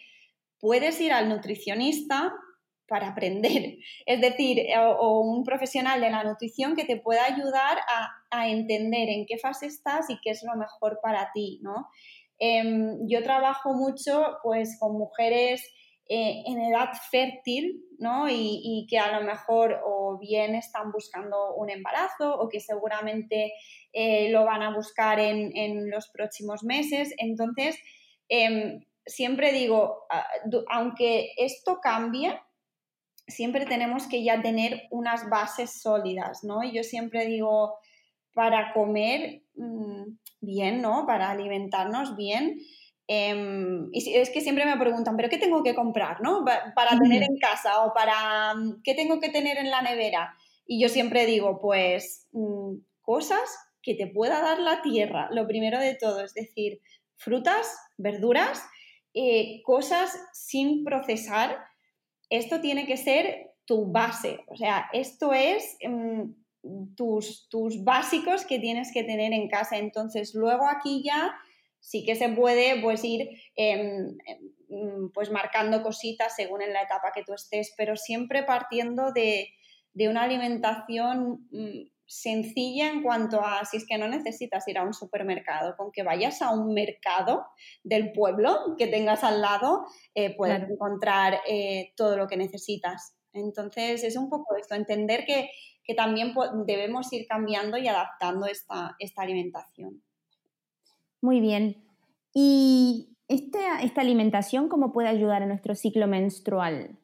puedes 0.59 1.01
ir 1.01 1.13
al 1.13 1.29
nutricionista 1.29 2.35
para 2.93 3.09
aprender, 3.09 3.79
es 4.07 4.21
decir, 4.21 4.59
eh, 4.59 4.75
o, 4.79 5.21
un 5.21 5.45
profesional 5.45 5.99
de 6.03 6.11
la 6.11 6.25
nutrición 6.25 6.77
que 6.77 6.85
te 6.85 6.99
pueda 6.99 7.25
ayudar 7.25 7.79
a, 7.89 8.49
entender 8.49 9.11
en 9.11 9.27
qué 9.27 9.37
fase 9.37 9.67
estás 9.67 10.09
y 10.09 10.19
qué 10.23 10.31
es 10.31 10.43
lo 10.43 10.59
mejor 10.59 11.01
para 11.03 11.31
ti, 11.35 11.61
¿no? 11.63 11.89
Em, 12.39 12.99
yo 13.07 13.23
trabajo 13.23 13.75
mucho 13.75 14.39
pues 14.43 14.79
con 14.81 14.97
mujeres 14.97 15.63
eh, 16.09 16.43
en 16.47 16.59
edad 16.63 16.89
fértil, 17.11 17.85
¿no? 17.99 18.27
Y, 18.29 18.87
que 18.89 18.99
a 18.99 19.21
lo 19.21 19.27
mejor 19.27 19.81
o 19.85 20.19
bien 20.19 20.55
están 20.55 20.93
buscando 20.93 21.55
un 21.57 21.69
embarazo 21.69 22.39
o 22.39 22.49
que 22.49 22.61
seguramente 22.61 23.53
eh, 23.93 24.31
lo 24.31 24.47
van 24.47 24.63
a 24.63 24.75
buscar 24.75 25.21
en, 25.21 25.91
los 25.91 26.09
próximos 26.09 26.65
meses. 26.65 27.15
Entonces, 27.19 27.79
em, 28.29 28.81
siempre 29.05 29.53
digo, 29.53 30.07
aunque 30.71 31.33
esto 31.37 31.81
cambie, 31.83 32.41
siempre 33.27 33.67
tenemos 33.67 34.07
que 34.07 34.23
ya 34.23 34.43
tener 34.43 34.83
unas 34.91 35.29
bases 35.29 35.81
sólidas, 35.81 36.45
¿no? 36.45 36.63
Y 36.63 36.73
yo 36.73 36.83
siempre 36.83 37.27
digo, 37.27 37.75
para 38.35 38.73
comer 38.73 39.43
mm, 39.55 40.05
bien, 40.41 40.83
¿no? 40.83 41.07
Para 41.07 41.31
alimentarnos 41.31 42.17
bien, 42.17 42.59
Em, 43.09 43.89
y 43.93 44.17
es 44.17 44.31
que 44.31 44.41
siempre 44.41 44.65
me 44.65 44.79
preguntan, 44.79 45.17
¿pero 45.17 45.29
qué 45.29 45.39
tengo 45.39 45.63
que 45.63 45.75
comprar, 45.75 46.23
no? 46.23 46.45
Para 46.45 46.99
tener 46.99 47.23
en 47.23 47.37
casa 47.39 47.85
o 47.85 47.93
para 47.93 48.55
mm, 48.55 48.83
qué 48.83 48.95
tengo 48.95 49.21
que 49.21 49.29
tener 49.29 49.59
en 49.59 49.71
la 49.71 49.83
nevera. 49.83 50.35
Y 50.67 50.81
yo 50.81 50.89
siempre 50.89 51.27
digo, 51.27 51.61
pues 51.61 52.29
mm, 52.33 52.77
cosas 53.03 53.43
que 53.83 53.95
te 53.95 54.07
pueda 54.07 54.41
dar 54.41 54.61
la 54.61 54.81
tierra, 54.83 55.29
lo 55.33 55.47
primero 55.47 55.79
de 55.81 55.95
todo, 55.95 56.25
es 56.25 56.35
decir, 56.35 56.81
frutas, 57.17 57.77
verduras, 57.99 58.65
eh, 59.15 59.61
cosas 59.65 60.17
sin 60.33 60.85
procesar. 60.85 61.59
Esto 62.33 62.63
tiene 62.63 62.87
que 62.87 62.97
ser 62.97 63.53
tu 63.67 63.93
base. 63.93 64.41
O 64.47 64.57
sea, 64.57 64.89
esto 64.95 65.35
es 65.35 65.77
em, 65.81 66.35
tus, 66.97 67.47
tus 67.51 67.85
básicos 67.85 68.47
que 68.47 68.59
tienes 68.59 68.91
que 68.91 69.05
tener 69.05 69.35
en 69.35 69.51
casa. 69.51 69.77
Entonces, 69.77 70.35
luego 70.35 70.67
aquí 70.67 71.03
ya 71.05 71.35
sí 71.79 72.07
que 72.07 72.15
se 72.15 72.31
puede 72.31 72.81
pues 72.81 73.05
ir 73.05 73.29
em, 73.55 74.17
em, 74.71 75.11
pues 75.13 75.31
marcando 75.31 75.83
cositas 75.83 76.35
según 76.35 76.63
en 76.63 76.73
la 76.73 76.83
etapa 76.83 77.13
que 77.15 77.23
tú 77.23 77.35
estés, 77.35 77.75
pero 77.77 77.97
siempre 77.97 78.45
partiendo 78.45 79.13
de, 79.13 79.49
una 80.09 80.23
alimentación 80.23 81.47
mm, 81.51 81.91
sencilla 82.13 82.91
en 82.91 83.03
cuanto 83.03 83.41
a 83.41 83.65
si 83.65 83.79
es 83.79 83.87
que 83.87 83.97
no 83.97 84.07
necesitas 84.07 84.69
ir 84.69 84.77
a 84.77 84.85
un 84.85 84.93
supermercado, 84.93 85.75
con 85.79 85.91
que 85.91 86.03
vayas 86.03 86.43
a 86.43 86.53
un 86.53 86.75
mercado 86.75 87.47
del 87.83 88.13
pueblo 88.13 88.77
que 88.77 88.87
tengas 88.87 89.25
al 89.25 89.41
lado, 89.41 89.87
eh, 90.15 90.37
puedes 90.37 90.69
encontrar 90.69 91.41
eh, 91.49 91.95
todo 91.97 92.19
lo 92.19 92.27
que 92.27 92.37
necesitas. 92.37 93.17
Entonces 93.33 94.05
es 94.05 94.17
un 94.19 94.29
poco 94.29 94.57
esto, 94.57 94.75
entender 94.75 95.25
que, 95.25 95.49
también 95.95 96.33
debemos 96.65 97.13
ir 97.13 97.27
cambiando 97.27 97.77
y 97.77 97.87
adaptando 97.87 98.47
esta, 98.47 98.97
esta 98.99 99.23
alimentación. 99.23 100.03
Muy 101.21 101.41
bien. 101.41 101.85
¿Y 102.33 103.19
esta, 103.29 103.83
esta 103.83 104.01
alimentación 104.01 104.71
cómo 104.71 104.91
puede 104.91 105.09
ayudar 105.09 105.43
a 105.43 105.47
nuestro 105.47 105.75
ciclo 105.75 106.07
menstrual? 106.07 106.99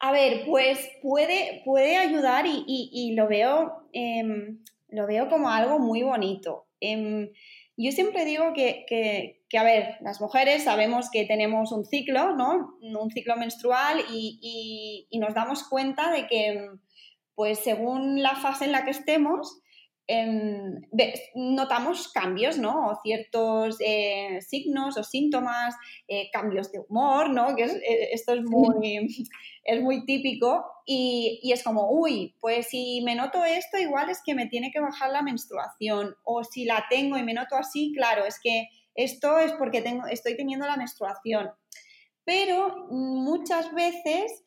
A 0.00 0.12
ver, 0.12 0.44
pues 0.46 0.90
puede, 1.02 1.62
puede 1.64 1.96
ayudar 1.96 2.44
y, 2.46 3.14
lo, 3.16 3.26
veo, 3.26 3.77
em, 3.98 4.58
lo 4.88 5.06
veo 5.06 5.28
como 5.28 5.48
algo 5.48 5.78
muy 5.78 6.02
bonito. 6.02 6.66
Em, 6.80 7.30
yo 7.76 7.92
siempre 7.92 8.24
digo 8.24 8.52
que, 8.54 9.44
a 9.56 9.62
ver, 9.62 9.96
las 10.00 10.20
mujeres 10.20 10.64
sabemos 10.64 11.10
que 11.10 11.24
tenemos 11.24 11.72
un 11.72 11.84
ciclo, 11.84 12.34
¿no? 12.34 12.78
Un 12.80 13.10
ciclo 13.10 13.36
menstrual 13.36 14.00
y, 14.12 15.06
y 15.10 15.18
nos 15.18 15.34
damos 15.34 15.62
cuenta 15.68 16.10
de 16.10 16.26
que, 16.26 16.68
pues 17.34 17.60
según 17.60 18.22
la 18.22 18.34
fase 18.34 18.64
en 18.64 18.72
la 18.72 18.84
que 18.84 18.90
estemos, 18.90 19.60
notamos 21.34 22.08
cambios, 22.08 22.56
¿no? 22.56 22.88
O 22.88 23.00
ciertos 23.02 23.76
eh, 23.80 24.40
signos 24.40 24.96
o 24.96 25.04
síntomas, 25.04 25.74
eh, 26.06 26.30
cambios 26.32 26.72
de 26.72 26.80
humor, 26.80 27.28
¿no? 27.28 27.54
Que 27.54 27.64
eh, 27.64 28.08
esto 28.12 28.32
es 28.32 28.42
muy, 28.42 29.06
es 29.64 29.82
muy 29.82 30.06
típico 30.06 30.64
y, 30.86 31.40
y, 31.42 31.52
es 31.52 31.62
como, 31.62 31.90
uy, 31.90 32.34
pues 32.40 32.68
si 32.68 33.02
me 33.02 33.14
noto 33.14 33.44
esto, 33.44 33.76
igual 33.76 34.08
es 34.08 34.22
que 34.24 34.34
me 34.34 34.46
tiene 34.46 34.70
que 34.70 34.80
bajar 34.80 35.10
la 35.10 35.22
menstruación 35.22 36.14
o 36.24 36.42
si 36.42 36.64
la 36.64 36.86
tengo 36.88 37.18
y 37.18 37.22
me 37.22 37.34
noto 37.34 37.56
así, 37.56 37.92
claro, 37.94 38.24
es 38.24 38.40
que 38.42 38.68
esto 38.94 39.38
es 39.38 39.52
porque 39.52 39.82
tengo, 39.82 40.06
estoy 40.06 40.36
teniendo 40.36 40.66
la 40.66 40.76
menstruación. 40.76 41.50
Pero 42.24 42.88
muchas 42.90 43.72
veces 43.74 44.44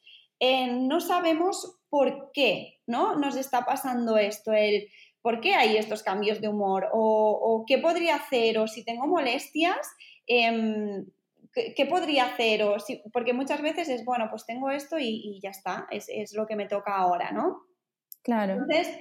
no 0.72 1.00
sabemos 1.00 1.78
por 1.90 2.32
qué, 2.32 2.80
¿no? 2.88 3.16
Nos 3.16 3.36
está 3.36 3.66
pasando 3.66 4.18
esto, 4.18 4.54
el 4.54 4.88
¿por 5.22 5.40
qué 5.42 5.54
hay 5.56 5.78
estos 5.78 6.04
cambios 6.04 6.42
de 6.42 6.48
humor? 6.48 6.90
¿O, 6.94 7.64
qué 7.68 7.78
podría 7.78 8.16
hacer? 8.16 8.58
¿O 8.58 8.68
si 8.68 8.84
tengo 8.84 9.08
molestias, 9.08 9.88
em, 10.28 11.06
¿qué, 11.54 11.86
podría 11.86 12.26
hacer? 12.26 12.64
O 12.64 12.80
si, 12.80 13.02
porque 13.14 13.34
muchas 13.34 13.62
veces 13.62 13.90
es, 13.90 14.04
bueno, 14.06 14.28
pues 14.30 14.46
tengo 14.46 14.70
esto 14.70 14.98
y, 15.00 15.40
ya 15.42 15.50
está, 15.50 15.88
es, 15.92 16.34
lo 16.34 16.48
que 16.48 16.56
me 16.56 16.68
toca 16.68 16.96
ahora, 16.96 17.32
¿no? 17.32 17.64
Claro. 18.24 18.54
Entonces, 18.54 18.98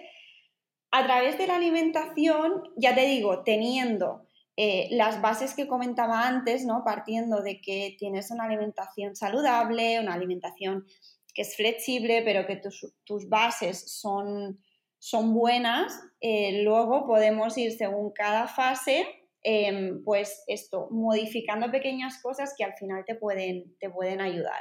a 0.91 1.05
través 1.05 1.39
de 1.39 1.47
la 1.47 1.57
alimentación, 1.57 2.63
ya 2.77 2.95
te 2.95 3.07
digo, 3.07 3.43
teniendo 3.43 4.27
eh, 4.57 4.89
las 4.91 5.23
bases 5.23 5.55
que 5.55 5.69
comentaba 5.69 6.27
antes, 6.27 6.67
¿no? 6.67 6.83
Partiendo 6.85 7.43
de 7.43 7.61
que 7.61 7.97
tienes 7.99 8.31
una 8.31 8.45
alimentación 8.45 9.17
saludable, 9.17 10.01
una 10.01 10.15
alimentación 10.15 10.87
que 11.33 11.43
es 11.43 11.57
flexible, 11.57 12.23
pero 12.23 12.47
que 12.47 12.57
tus, 12.57 12.93
tus 13.05 13.29
bases 13.29 13.91
son 13.91 14.59
son 15.01 15.35
buenas, 15.35 15.99
eh, 16.21 16.63
luego 16.63 17.07
podemos 17.07 17.57
ir 17.57 17.73
según 17.73 18.13
cada 18.13 18.47
fase, 18.47 19.07
em, 19.43 20.05
pues 20.05 20.45
esto, 20.47 20.89
modificando 20.91 21.71
pequeñas 21.71 22.21
cosas 22.23 22.55
que 22.57 22.65
al 22.65 22.75
final 22.75 23.05
te 23.07 23.15
pueden, 23.15 23.75
te 23.81 23.89
pueden 23.89 24.21
ayudar. 24.21 24.61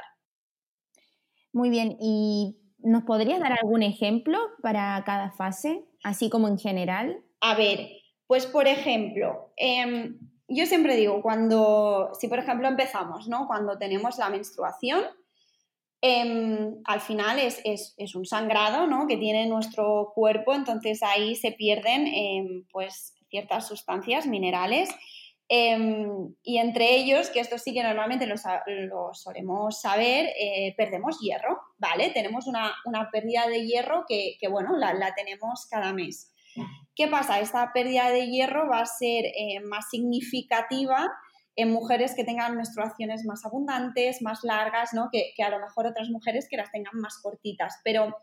Muy 1.52 1.68
bien, 1.68 1.96
¿y 2.00 2.56
nos 2.78 3.04
podrías 3.04 3.38
dar 3.38 3.52
algún 3.52 3.82
ejemplo 3.82 4.38
para 4.62 5.02
cada 5.04 5.30
fase, 5.30 5.84
así 6.02 6.30
como 6.30 6.48
en 6.48 6.58
general? 6.58 7.22
A 7.42 7.54
ver, 7.54 7.90
pues 8.26 8.46
por 8.46 8.66
ejemplo, 8.66 9.52
em, 9.56 10.18
yo 10.48 10.64
siempre 10.64 10.96
digo, 10.96 11.20
cuando, 11.20 12.12
si 12.18 12.28
por 12.28 12.38
ejemplo 12.38 12.66
empezamos, 12.66 13.28
¿no? 13.28 13.46
Cuando 13.46 13.76
tenemos 13.76 14.16
la 14.16 14.30
menstruación, 14.30 15.02
Em, 16.02 16.76
al 16.84 17.00
final 17.00 17.38
es, 17.38 17.94
un 18.14 18.24
sangrado 18.24 18.86
¿no? 18.86 19.06
que 19.06 19.18
tiene 19.18 19.46
nuestro 19.46 20.12
cuerpo, 20.14 20.54
entonces 20.54 21.02
ahí 21.02 21.34
se 21.34 21.52
pierden 21.52 22.06
em, 22.06 22.64
pues, 22.72 23.14
ciertas 23.28 23.68
sustancias 23.68 24.26
minerales. 24.26 24.88
Em, 25.52 26.34
y 26.42 26.58
entre 26.58 26.94
ellos, 26.94 27.28
que 27.28 27.40
esto 27.40 27.58
sí 27.58 27.74
que 27.74 27.82
normalmente 27.82 28.26
lo, 28.26 29.12
solemos 29.12 29.80
saber, 29.80 30.30
eh, 30.38 30.74
perdemos 30.76 31.18
hierro, 31.20 31.58
¿vale? 31.76 32.10
Tenemos 32.10 32.46
una, 32.46 32.72
pérdida 33.12 33.48
de 33.48 33.66
hierro 33.66 34.04
que, 34.08 34.38
bueno, 34.48 34.76
la, 34.76 34.94
la, 34.94 35.12
tenemos 35.14 35.66
cada 35.66 35.92
mes. 35.92 36.32
¿Qué 36.94 37.08
pasa? 37.08 37.40
Esta 37.40 37.72
pérdida 37.72 38.10
de 38.10 38.28
hierro 38.28 38.68
va 38.68 38.80
a 38.80 38.86
ser 38.86 39.24
eh, 39.26 39.60
más 39.64 39.90
significativa 39.90 41.10
en 41.56 41.72
mujeres 41.72 42.14
que 42.14 42.24
tengan 42.24 42.56
menstruaciones 42.56 43.24
más 43.24 43.44
abundantes, 43.44 44.22
más 44.22 44.44
largas, 44.44 44.92
¿no? 44.92 45.08
que, 45.10 45.32
a 45.42 45.50
lo 45.50 45.58
mejor 45.58 45.86
otras 45.86 46.08
mujeres 46.08 46.48
que 46.48 46.56
las 46.56 46.70
tengan 46.70 46.98
más 47.00 47.18
cortitas. 47.22 47.80
Pero 47.84 48.16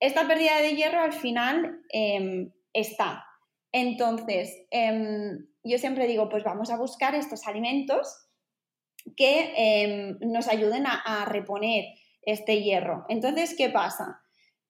esta 0.00 0.26
pérdida 0.26 0.60
de 0.60 0.74
hierro 0.74 1.00
al 1.00 1.12
final 1.12 1.80
em, 1.90 2.52
está. 2.72 3.24
Entonces, 3.72 4.54
em, 4.70 5.46
yo 5.62 5.78
siempre 5.78 6.06
digo, 6.06 6.28
pues 6.28 6.44
vamos 6.44 6.70
a 6.70 6.76
buscar 6.76 7.14
estos 7.14 7.46
alimentos 7.46 8.26
que 9.16 9.52
em, 9.56 10.18
nos 10.20 10.48
ayuden 10.48 10.84
a, 10.86 11.24
reponer 11.26 11.84
este 12.22 12.62
hierro. 12.62 13.04
Entonces, 13.08 13.54
¿qué 13.56 13.68
pasa? 13.70 14.20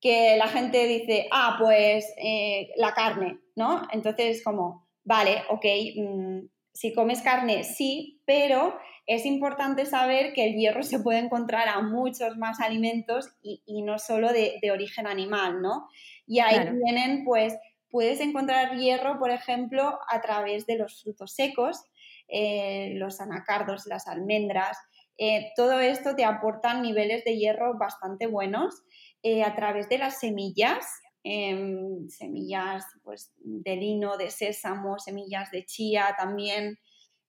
Que 0.01 0.37
la 0.37 0.49
gente 0.49 0.87
dice, 0.87 1.27
ah, 1.31 1.57
pues 1.59 2.13
eh, 2.23 2.71
la 2.77 2.93
carne, 2.93 3.39
¿no? 3.55 3.83
Entonces, 3.93 4.43
como, 4.45 4.89
vale, 5.05 5.43
ok, 5.49 5.65
mm, 5.97 6.39
si 6.77 6.93
comes 6.93 7.23
carne, 7.23 7.65
sí, 7.65 8.21
pero 8.27 8.79
es 9.07 9.25
importante 9.25 9.87
saber 9.87 10.35
que 10.35 10.45
el 10.45 10.57
hierro 10.57 10.83
se 10.83 11.01
puede 11.01 11.21
encontrar 11.21 11.69
a 11.69 11.81
muchos 11.81 12.37
más 12.37 12.61
alimentos 12.61 13.31
y, 13.41 13.83
no 13.83 13.99
solo 13.99 14.31
de, 14.31 14.61
origen 14.71 15.07
animal, 15.07 15.63
¿no? 15.63 15.89
Y 16.27 16.41
ahí 16.41 16.59
vienen, 16.85 17.25
pues, 17.25 17.57
puedes 17.89 18.21
encontrar 18.21 18.77
hierro, 18.77 19.19
por 19.19 19.31
ejemplo, 19.31 19.99
a 20.11 20.21
través 20.21 20.67
de 20.67 20.77
los 20.77 21.03
frutos 21.03 21.33
secos, 21.35 21.83
eh, 22.29 22.93
los 22.97 23.21
anacardos, 23.23 23.87
las 23.87 24.07
almendras. 24.07 24.77
Eh, 25.17 25.53
todo 25.57 25.81
esto 25.81 26.15
te 26.15 26.25
aportan 26.25 26.83
niveles 26.83 27.25
de 27.25 27.39
hierro 27.39 27.79
bastante 27.79 28.27
buenos 28.27 28.83
eh, 29.23 29.45
a 29.45 29.55
través 29.55 29.89
de 29.89 29.97
las 29.97 30.21
semillas, 30.21 30.85
Em, 31.29 32.09
semillas 32.09 32.85
pues, 33.03 33.33
de 33.39 33.75
lino, 33.75 34.17
de 34.17 34.31
sésamo, 34.31 34.97
semillas 35.01 35.51
de 35.51 35.65
chía 35.65 36.15
también, 36.17 36.79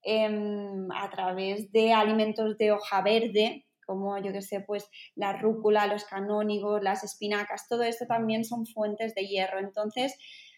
em, 0.03 0.87
a 0.91 1.09
través 1.09 1.71
de 1.71 1.93
alimentos 1.93 2.59
de 2.59 2.71
hoja 2.71 3.01
verde, 3.01 3.65
como 3.87 4.15
yo 4.19 4.31
que 4.31 4.43
sé, 4.43 4.59
pues 4.61 4.87
la 5.15 5.33
rúcula, 5.33 5.87
los 5.87 6.03
canónigos, 6.05 6.83
las 6.83 7.03
espinacas, 7.03 7.67
todo 7.67 7.81
esto 7.81 8.05
también 8.05 8.45
son 8.45 8.67
fuentes 8.67 9.15
de 9.15 9.25
hierro. 9.25 9.57
Entonces, 9.57 10.15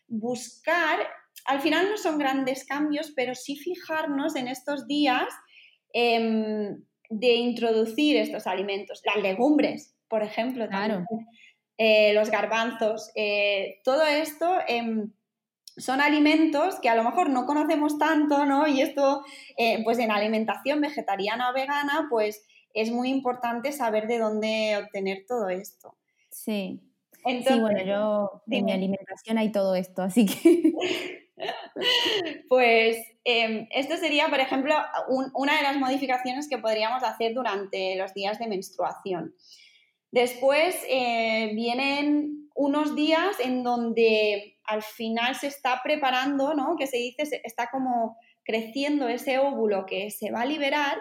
buscar, 0.10 0.99
al 1.45 1.62
final 1.62 1.89
no 1.89 1.95
son 1.95 2.17
grandes 2.17 2.65
cambios, 2.65 3.13
pero 3.15 3.36
sí 3.36 3.56
fijarnos 3.56 4.36
en 4.36 4.49
estos 4.49 4.86
días 4.86 5.30
em, 5.93 6.84
de 7.10 7.36
introducir 7.36 8.17
estos 8.17 8.47
alimentos, 8.47 9.02
las 9.06 9.23
legumbres, 9.23 9.95
por 10.10 10.23
ejemplo. 10.23 10.67
Claro. 10.67 11.06
Eh, 11.82 12.12
los 12.13 12.30
garbanzos, 12.30 13.10
eh, 13.15 13.80
todo 13.86 14.04
esto 14.06 14.54
em, 14.68 15.13
son 15.78 16.02
alimentos 16.02 16.78
que 16.82 16.89
a 16.89 16.96
lo 16.96 17.06
mejor 17.06 17.30
no 17.30 17.46
conocemos 17.46 17.98
tanto, 17.98 18.46
¿no? 18.46 18.68
Y 18.68 18.82
esto, 18.82 19.24
eh, 19.56 19.82
pues 19.86 19.98
en 20.00 20.12
alimentación 20.12 20.82
vegetariana 20.82 21.50
o 21.50 21.54
vegana, 21.54 22.08
pues 22.10 22.46
es 22.74 22.92
muy 22.92 23.10
importante 23.10 23.72
saber 23.72 24.08
de 24.08 24.20
dónde 24.20 24.78
obtener 24.84 25.24
todo 25.26 25.48
esto. 25.48 25.96
Sí. 26.30 26.82
sí, 27.26 27.60
bueno, 27.62 27.82
yo 27.86 28.44
en 28.52 28.65
mi 28.65 28.74
alimentación 28.74 29.38
hay 29.38 29.50
todo 29.50 29.74
esto, 29.74 30.02
así 30.02 30.26
que... 30.26 30.74
Pues 32.50 32.98
em, 33.24 33.70
esto 33.72 33.96
sería, 33.96 34.28
por 34.28 34.42
ejemplo, 34.42 34.76
una 35.34 35.56
de 35.56 35.63
las 35.63 35.78
modificaciones 35.78 36.50
que 36.50 36.58
podríamos 36.58 37.02
hacer 37.04 37.34
durante 37.34 37.96
los 37.96 38.13
días 38.13 38.38
de 38.39 38.48
menstruación. 38.48 39.34
Después 40.12 40.76
eh, 40.89 41.52
vienen 41.54 42.50
unos 42.56 42.95
días 42.95 43.39
en 43.39 43.63
donde 43.63 44.58
al 44.65 44.84
final 44.84 45.36
se 45.36 45.48
está 45.48 45.82
preparando, 45.84 46.54
¿no? 46.54 46.76
Que 46.78 46.88
se 46.88 46.98
dice, 46.98 47.41
está 47.43 47.69
como 47.72 48.17
creciendo 48.43 49.08
ese 49.08 49.39
óvulo 49.39 49.86
que 49.86 50.10
se 50.12 50.32
va 50.32 50.41
a 50.41 50.45
liberar 50.45 50.98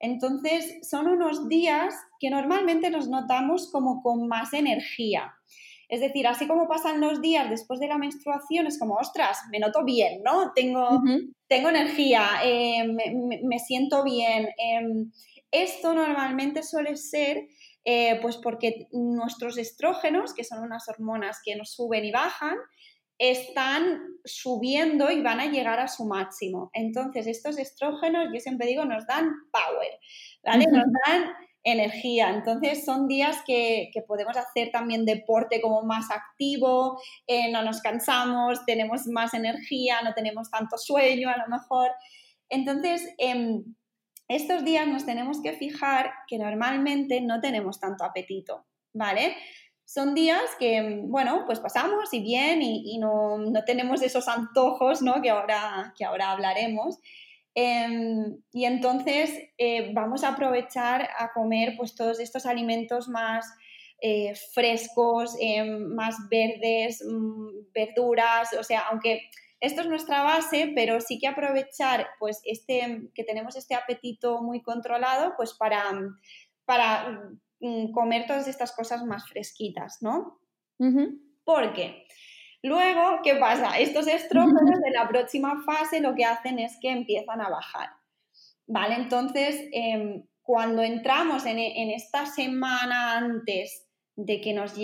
Entonces, 0.00 0.78
son 0.88 1.08
unos 1.08 1.48
días 1.48 1.94
que 2.20 2.30
normalmente 2.30 2.90
nos 2.90 3.08
notamos 3.08 3.70
como 3.72 4.02
con 4.02 4.28
más 4.28 4.52
energía. 4.52 5.32
Es 5.88 6.00
decir, 6.00 6.26
así 6.26 6.46
como 6.46 6.68
pasan 6.68 7.00
los 7.00 7.20
días 7.20 7.48
después 7.48 7.78
de 7.80 7.88
la 7.88 7.98
menstruación, 7.98 8.66
es 8.66 8.78
como, 8.78 8.94
ostras, 8.94 9.38
me 9.50 9.58
noto 9.58 9.84
bien, 9.84 10.22
¿no? 10.22 10.52
Tengo, 10.54 11.02
tengo 11.46 11.68
energía, 11.68 12.26
eh, 12.44 12.84
me, 13.42 13.58
siento 13.58 14.02
bien. 14.02 14.48
Em, 14.58 15.12
esto 15.50 15.94
normalmente 15.94 16.62
suele 16.62 16.96
ser 16.96 17.46
eh, 17.84 18.18
pues 18.22 18.36
porque 18.36 18.88
nuestros 18.92 19.58
estrógenos, 19.58 20.34
que 20.34 20.44
son 20.44 20.62
unas 20.62 20.88
hormonas 20.88 21.40
que 21.44 21.56
nos 21.56 21.72
suben 21.72 22.04
y 22.04 22.12
bajan, 22.12 22.56
están 23.18 24.00
subiendo 24.24 25.10
y 25.10 25.22
van 25.22 25.40
a 25.40 25.46
llegar 25.46 25.78
a 25.78 25.88
su 25.88 26.04
máximo. 26.04 26.70
Entonces, 26.72 27.26
estos 27.26 27.58
estrógenos, 27.58 28.28
yo 28.32 28.40
siempre 28.40 28.66
digo, 28.66 28.84
nos 28.84 29.06
dan 29.06 29.30
power, 29.52 29.90
¿vale? 30.42 30.66
Nos 30.66 30.86
dan 31.06 31.32
energía. 31.64 32.30
Entonces 32.30 32.84
son 32.84 33.08
días 33.08 33.38
que, 33.46 33.90
podemos 34.06 34.36
hacer 34.36 34.70
también 34.70 35.06
deporte 35.06 35.60
como 35.60 35.82
más 35.82 36.10
activo, 36.10 37.00
eh, 37.26 37.50
no 37.50 37.62
nos 37.62 37.80
cansamos, 37.80 38.64
tenemos 38.66 39.06
más 39.06 39.32
energía, 39.34 40.02
no 40.02 40.12
tenemos 40.12 40.50
tanto 40.50 40.76
sueño 40.76 41.30
a 41.30 41.38
lo 41.38 41.48
mejor. 41.48 41.90
Entonces, 42.50 43.08
em, 43.18 43.64
estos 44.28 44.64
días 44.64 44.86
nos 44.86 45.04
tenemos 45.04 45.42
que 45.42 45.52
fijar 45.52 46.12
que 46.26 46.38
normalmente 46.38 47.20
no 47.20 47.40
tenemos 47.40 47.78
tanto 47.80 48.04
apetito, 48.04 48.66
¿vale? 48.92 49.36
Son 49.84 50.14
días 50.14 50.42
que, 50.58 51.02
bueno, 51.04 51.42
pues 51.44 51.60
pasamos 51.60 52.12
y 52.12 52.20
bien 52.20 52.62
y, 52.62 52.98
no, 52.98 53.38
tenemos 53.66 54.02
esos 54.02 54.28
antojos, 54.28 55.02
¿no? 55.02 55.20
Que 55.20 55.30
ahora, 55.30 55.92
que 55.96 56.04
ahora 56.04 56.30
hablaremos. 56.30 56.98
Em, 57.54 58.38
y 58.52 58.64
entonces 58.64 59.30
eh, 59.58 59.92
vamos 59.92 60.24
a 60.24 60.30
aprovechar 60.30 61.08
a 61.18 61.32
comer 61.32 61.74
pues, 61.76 61.94
todos 61.94 62.18
estos 62.18 62.46
alimentos 62.46 63.08
más 63.08 63.46
eh, 64.00 64.34
frescos, 64.52 65.36
em, 65.40 65.94
más 65.94 66.16
verdes, 66.30 67.04
mm, 67.06 67.72
verduras, 67.72 68.52
o 68.58 68.64
sea, 68.64 68.80
aunque 68.90 69.30
esto 69.60 69.82
es 69.82 69.86
nuestra 69.86 70.22
base, 70.22 70.72
pero 70.74 71.00
sí 71.00 71.18
que 71.18 71.28
aprovechar 71.28 72.08
pues, 72.18 72.40
este, 72.44 73.08
que 73.14 73.24
tenemos 73.24 73.56
este 73.56 73.74
apetito 73.74 74.42
muy 74.42 74.62
controlado 74.62 75.34
pues, 75.36 75.54
para, 75.54 75.92
para 76.64 77.22
mm, 77.60 77.92
comer 77.92 78.26
todas 78.26 78.48
estas 78.48 78.72
cosas 78.72 79.04
más 79.04 79.28
fresquitas, 79.28 79.98
¿no? 80.02 80.40
Porque 81.44 82.06
Luego, 82.64 83.20
¿qué 83.22 83.34
pasa? 83.34 83.78
Estos 83.78 84.06
estrógenos 84.06 84.80
de 84.80 84.90
la 84.90 85.06
próxima 85.08 85.62
fase 85.66 86.00
lo 86.00 86.14
que 86.14 86.24
hacen 86.24 86.58
es 86.58 86.78
que 86.80 86.90
empiezan 86.90 87.42
a 87.42 87.50
bajar. 87.50 87.90
¿Vale? 88.66 88.94
Entonces, 88.94 89.68
em, 89.70 90.24
cuando 90.40 90.82
entramos 90.82 91.44
en, 91.44 91.58
esta 91.58 92.24
semana 92.24 93.18
antes 93.18 93.83
de 94.16 94.40
que 94.40 94.52
nos, 94.52 94.74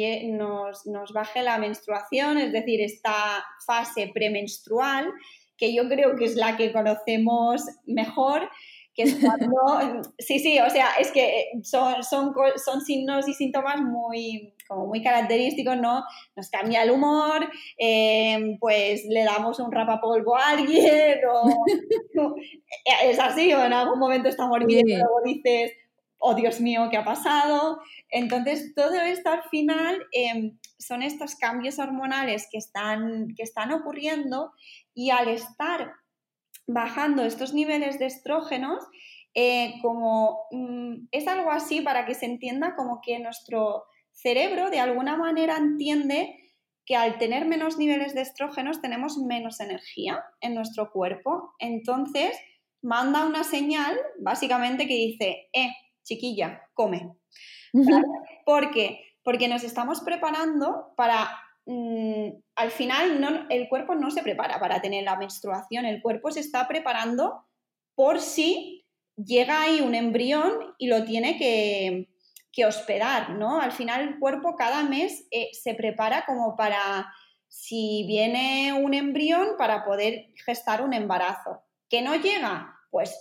nos, 0.86 1.12
baje 1.12 1.42
la 1.42 1.58
menstruación, 1.58 2.38
es 2.38 2.52
decir, 2.52 2.80
esta 2.80 3.44
fase 3.66 4.10
premenstrual, 4.12 5.10
que 5.56 5.74
yo 5.74 5.88
creo 5.88 6.16
que 6.16 6.24
es 6.24 6.34
la 6.34 6.56
que 6.56 6.72
conocemos 6.72 7.62
mejor, 7.86 8.48
que 8.94 9.04
es 9.04 9.16
cuando, 9.16 10.02
sí, 10.18 10.38
sí, 10.38 10.58
o 10.58 10.68
sea, 10.68 10.88
es 10.98 11.12
que 11.12 11.50
son, 11.62 12.02
son, 12.02 12.34
son 12.56 12.80
signos 12.80 13.28
y 13.28 13.34
síntomas 13.34 13.80
muy, 13.80 14.54
como 14.66 14.86
muy 14.86 15.02
característicos, 15.02 15.76
¿no? 15.76 16.02
Nos 16.34 16.48
cambia 16.50 16.82
el 16.82 16.90
humor, 16.90 17.48
eh, 17.78 18.56
pues 18.58 19.04
le 19.08 19.24
damos 19.24 19.60
un 19.60 19.70
rapapolvo 19.70 20.36
a 20.36 20.50
alguien, 20.50 21.20
o, 21.30 21.64
es 23.04 23.18
así, 23.18 23.52
o 23.52 23.64
en 23.64 23.72
algún 23.72 23.98
momento 23.98 24.28
estamos 24.28 24.58
bien 24.66 24.88
y 24.88 24.94
luego 24.94 25.20
dices, 25.24 25.72
oh 26.20 26.34
Dios 26.34 26.60
mío, 26.60 26.88
¿qué 26.90 26.98
ha 26.98 27.04
pasado? 27.04 27.80
Entonces, 28.10 28.72
todo 28.74 28.94
esto 28.94 29.30
al 29.30 29.42
final 29.44 29.98
em, 30.12 30.58
son 30.78 31.02
estos 31.02 31.34
cambios 31.34 31.78
hormonales 31.78 32.46
que 32.50 32.58
están, 32.58 33.28
que 33.36 33.42
están 33.42 33.72
ocurriendo 33.72 34.52
y 34.94 35.10
al 35.10 35.28
estar 35.28 35.92
bajando 36.66 37.24
estos 37.24 37.54
niveles 37.54 37.98
de 37.98 38.06
estrógenos, 38.06 38.84
eh, 39.34 39.74
como 39.82 40.46
mm, 40.50 41.06
es 41.10 41.26
algo 41.26 41.50
así 41.50 41.80
para 41.80 42.04
que 42.04 42.14
se 42.14 42.26
entienda 42.26 42.74
como 42.76 43.00
que 43.00 43.18
nuestro 43.18 43.84
cerebro 44.12 44.70
de 44.70 44.80
alguna 44.80 45.16
manera 45.16 45.56
entiende 45.56 46.36
que 46.84 46.96
al 46.96 47.18
tener 47.18 47.46
menos 47.46 47.78
niveles 47.78 48.14
de 48.14 48.22
estrógenos 48.22 48.80
tenemos 48.82 49.16
menos 49.18 49.60
energía 49.60 50.22
en 50.40 50.54
nuestro 50.54 50.90
cuerpo. 50.90 51.54
Entonces, 51.60 52.36
manda 52.82 53.26
una 53.26 53.44
señal 53.44 53.96
básicamente 54.18 54.86
que 54.86 54.94
dice, 54.94 55.48
eh, 55.52 55.70
chiquilla, 56.10 56.68
come. 56.74 57.12
¿Por 58.44 58.72
qué? 58.72 59.00
Porque 59.22 59.48
nos 59.48 59.62
estamos 59.62 60.00
preparando 60.00 60.92
para... 60.96 61.30
Mm, 61.66 62.30
al 62.56 62.70
final 62.70 63.20
no, 63.20 63.46
el 63.48 63.68
cuerpo 63.68 63.94
no 63.94 64.10
se 64.10 64.22
prepara 64.22 64.58
para 64.58 64.80
tener 64.80 65.04
la 65.04 65.16
menstruación, 65.16 65.84
el 65.84 66.02
cuerpo 66.02 66.32
se 66.32 66.40
está 66.40 66.66
preparando 66.66 67.46
por 67.94 68.20
si 68.20 68.86
llega 69.14 69.62
ahí 69.62 69.80
un 69.80 69.94
embrión 69.94 70.74
y 70.78 70.88
lo 70.88 71.04
tiene 71.04 71.38
que, 71.38 72.08
que 72.50 72.64
hospedar, 72.64 73.30
¿no? 73.30 73.60
Al 73.60 73.72
final 73.72 74.00
el 74.00 74.18
cuerpo 74.18 74.56
cada 74.56 74.82
mes 74.82 75.26
eh, 75.30 75.50
se 75.52 75.74
prepara 75.74 76.24
como 76.26 76.56
para, 76.56 77.06
si 77.46 78.04
viene 78.08 78.72
un 78.72 78.94
embrión, 78.94 79.50
para 79.58 79.84
poder 79.84 80.30
gestar 80.44 80.82
un 80.82 80.94
embarazo. 80.94 81.62
¿Que 81.88 82.02
no 82.02 82.16
llega? 82.16 82.74
Pues 82.90 83.14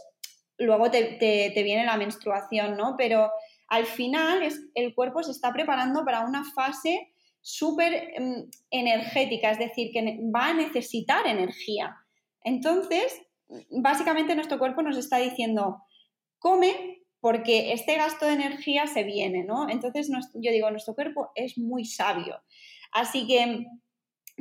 luego 0.60 0.92
te, 0.92 1.52
viene 1.56 1.86
la 1.86 1.98
menstruación, 1.98 2.78
¿no? 2.78 2.96
Pero 2.98 3.32
al 3.68 3.86
final 3.86 4.44
es, 4.44 4.62
el 4.76 4.94
cuerpo 4.94 5.24
se 5.24 5.32
está 5.32 5.52
preparando 5.54 6.04
para 6.06 6.22
una 6.22 6.44
fase 6.54 7.14
súper 7.42 8.12
em, 8.16 8.50
energética, 8.70 9.52
es 9.52 9.60
decir, 9.60 9.92
que 9.92 10.20
va 10.36 10.48
a 10.48 10.54
necesitar 10.54 11.26
energía. 11.26 11.96
Entonces, 12.44 13.22
básicamente 13.70 14.36
nuestro 14.36 14.60
cuerpo 14.60 14.82
nos 14.82 14.98
está 14.98 15.18
diciendo, 15.18 15.84
come 16.38 17.00
porque 17.22 17.74
este 17.74 17.98
gasto 17.98 18.26
de 18.26 18.34
energía 18.34 18.88
se 18.88 19.04
viene, 19.04 19.44
¿no? 19.44 19.70
Entonces, 19.70 20.10
yo 20.10 20.52
digo, 20.52 20.72
nuestro 20.72 20.96
cuerpo 20.96 21.32
es 21.36 21.58
muy 21.58 21.86
sabio. 21.86 22.42
Así 22.92 23.28
que, 23.28 23.66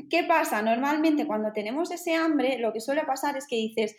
¿qué 0.08 0.24
pasa? 0.24 0.62
Normalmente 0.62 1.26
cuando 1.26 1.52
tenemos 1.52 1.90
ese 1.90 2.14
hambre, 2.14 2.58
lo 2.58 2.72
que 2.72 2.80
suele 2.80 3.04
pasar 3.04 3.36
es 3.36 3.46
que 3.48 3.56
dices, 3.56 3.96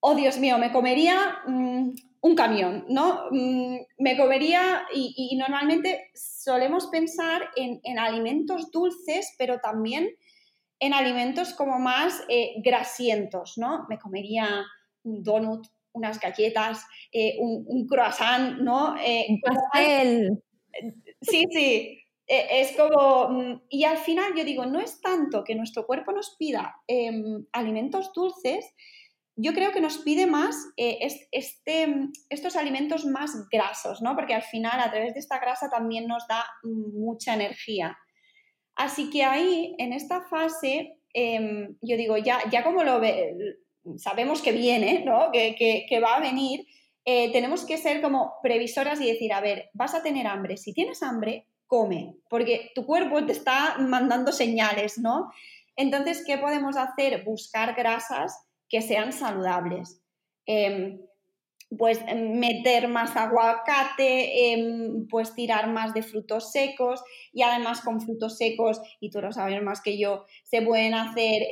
oh 0.00 0.14
Dios 0.14 0.38
mío, 0.38 0.58
me 0.58 0.72
comería 0.72 1.38
mm, 1.46 1.90
un 2.20 2.34
camión, 2.34 2.84
¿no? 2.88 3.24
Mm, 3.30 3.78
me 3.98 4.16
comería, 4.16 4.82
y, 4.92 5.36
normalmente 5.36 6.10
solemos 6.14 6.86
pensar 6.88 7.42
en, 7.56 7.98
alimentos 7.98 8.70
dulces, 8.70 9.34
pero 9.38 9.58
también 9.60 10.08
en 10.78 10.92
alimentos 10.92 11.54
como 11.54 11.78
más 11.78 12.22
eh, 12.28 12.54
grasientos, 12.62 13.54
¿no? 13.56 13.86
Me 13.88 13.98
comería 13.98 14.64
un 15.04 15.22
donut, 15.22 15.66
unas 15.92 16.20
galletas, 16.20 16.84
eh, 17.10 17.36
un, 17.38 17.86
croissant, 17.86 18.58
¿no? 18.60 18.96
Eh, 18.98 19.26
un 19.30 19.40
pastel. 19.40 20.42
Sí, 21.22 21.44
sí. 21.50 21.98
Eh, 22.26 22.46
es 22.60 22.76
como. 22.76 23.28
Mm, 23.30 23.62
y 23.68 23.84
al 23.84 23.98
final 23.98 24.34
yo 24.36 24.44
digo, 24.44 24.66
no 24.66 24.80
es 24.80 25.00
tanto 25.00 25.44
que 25.44 25.54
nuestro 25.54 25.86
cuerpo 25.86 26.12
nos 26.12 26.36
pida 26.36 26.76
em, 26.86 27.46
alimentos 27.52 28.12
dulces, 28.12 28.74
yo 29.36 29.52
creo 29.52 29.70
que 29.70 29.82
nos 29.82 29.98
pide 29.98 30.26
más 30.26 30.56
este, 30.76 32.08
estos 32.30 32.56
alimentos 32.56 33.04
más 33.04 33.48
grasos, 33.50 34.00
¿no? 34.00 34.16
Porque 34.16 34.34
al 34.34 34.42
final, 34.42 34.80
a 34.80 34.90
través 34.90 35.12
de 35.12 35.20
esta 35.20 35.38
grasa 35.38 35.68
también 35.68 36.06
nos 36.06 36.26
da 36.26 36.44
mucha 36.62 37.34
energía. 37.34 37.98
Así 38.74 39.10
que 39.10 39.24
ahí, 39.24 39.74
en 39.78 39.92
esta 39.92 40.22
fase, 40.22 40.98
em, 41.12 41.76
yo 41.82 41.96
digo, 41.96 42.16
ya, 42.16 42.40
ya 42.50 42.64
como 42.64 42.82
lo 42.82 42.98
ve, 42.98 43.34
sabemos 43.96 44.40
que 44.40 44.52
viene, 44.52 45.04
¿no? 45.04 45.30
que, 45.32 46.00
va 46.02 46.16
a 46.16 46.20
venir, 46.20 46.66
eh, 47.04 47.30
tenemos 47.30 47.64
que 47.64 47.78
ser 47.78 48.00
como 48.00 48.34
previsoras 48.42 49.00
y 49.00 49.06
decir, 49.06 49.32
a 49.32 49.40
ver, 49.40 49.70
vas 49.74 49.94
a 49.94 50.02
tener 50.02 50.26
hambre. 50.26 50.56
Si 50.56 50.72
tienes 50.72 51.02
hambre, 51.02 51.46
come, 51.66 52.16
porque 52.28 52.70
tu 52.74 52.86
cuerpo 52.86 53.24
te 53.26 53.32
está 53.32 53.76
mandando 53.78 54.32
señales, 54.32 54.98
¿no? 54.98 55.30
Entonces, 55.76 56.24
¿qué 56.26 56.38
podemos 56.38 56.76
hacer? 56.76 57.22
Buscar 57.24 57.74
grasas 57.74 58.45
que 58.68 58.82
sean 58.82 59.12
saludables. 59.12 60.02
Em, 60.46 61.00
pues 61.76 62.00
em, 62.06 62.38
meter 62.38 62.86
más 62.88 63.16
aguacate, 63.16 64.52
em, 64.52 65.08
pues 65.08 65.34
tirar 65.34 65.68
más 65.68 65.94
de 65.94 66.02
frutos 66.02 66.52
secos 66.52 67.02
y 67.32 67.42
además 67.42 67.80
con 67.80 68.00
frutos 68.00 68.38
secos, 68.38 68.80
y 69.00 69.10
tú 69.10 69.20
lo 69.20 69.32
sabes 69.32 69.60
más 69.62 69.80
que 69.80 69.98
yo, 69.98 70.24
se 70.44 70.62
pueden 70.62 70.94
hacer 70.94 71.42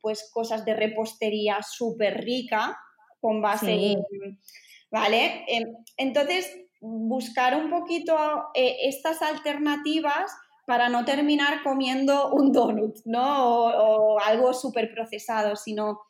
pues 0.00 0.30
cosas 0.32 0.64
de 0.64 0.74
repostería 0.74 1.58
súper 1.62 2.22
rica 2.22 2.78
con 3.20 3.42
base, 3.42 3.96
¿vale? 4.90 5.44
entonces, 5.96 6.48
buscar 6.80 7.56
un 7.56 7.70
poquito 7.70 8.16
eh, 8.54 8.76
estas 8.82 9.22
alternativas 9.22 10.30
para 10.66 10.88
no 10.88 11.04
terminar 11.04 11.62
comiendo 11.62 12.32
un 12.32 12.52
donut, 12.52 12.98
¿no? 13.04 13.48
O, 13.48 14.14
o 14.14 14.20
algo 14.20 14.52
súper 14.52 14.92
procesado, 14.92 15.56
sino 15.56 16.00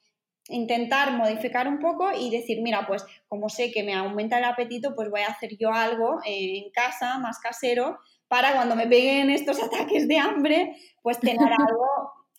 intentar 0.49 1.13
modificar 1.13 1.69
un 1.69 1.79
poco 1.79 2.11
y 2.13 2.31
decir, 2.31 2.63
mira, 2.63 2.87
pues 2.87 3.05
como 3.29 3.49
sé 3.49 3.73
que 3.73 3.83
me 3.83 3.95
aumenta 3.95 4.39
el 4.39 4.45
apetito, 4.45 4.95
pues 4.95 5.11
voy 5.11 5.23
a 5.23 5.29
hacer 5.29 5.57
yo 5.59 5.73
algo 5.73 6.21
en 6.25 6.71
casa, 6.71 7.19
más 7.19 7.39
casero, 7.39 7.99
para 8.29 8.55
cuando 8.55 8.77
me 8.77 8.87
peguen 8.87 9.31
estos 9.31 9.61
ataques 9.63 10.09
de 10.09 10.19
hambre, 10.19 10.77
pues 11.03 11.19
tener 11.21 11.39
algo 11.59 11.87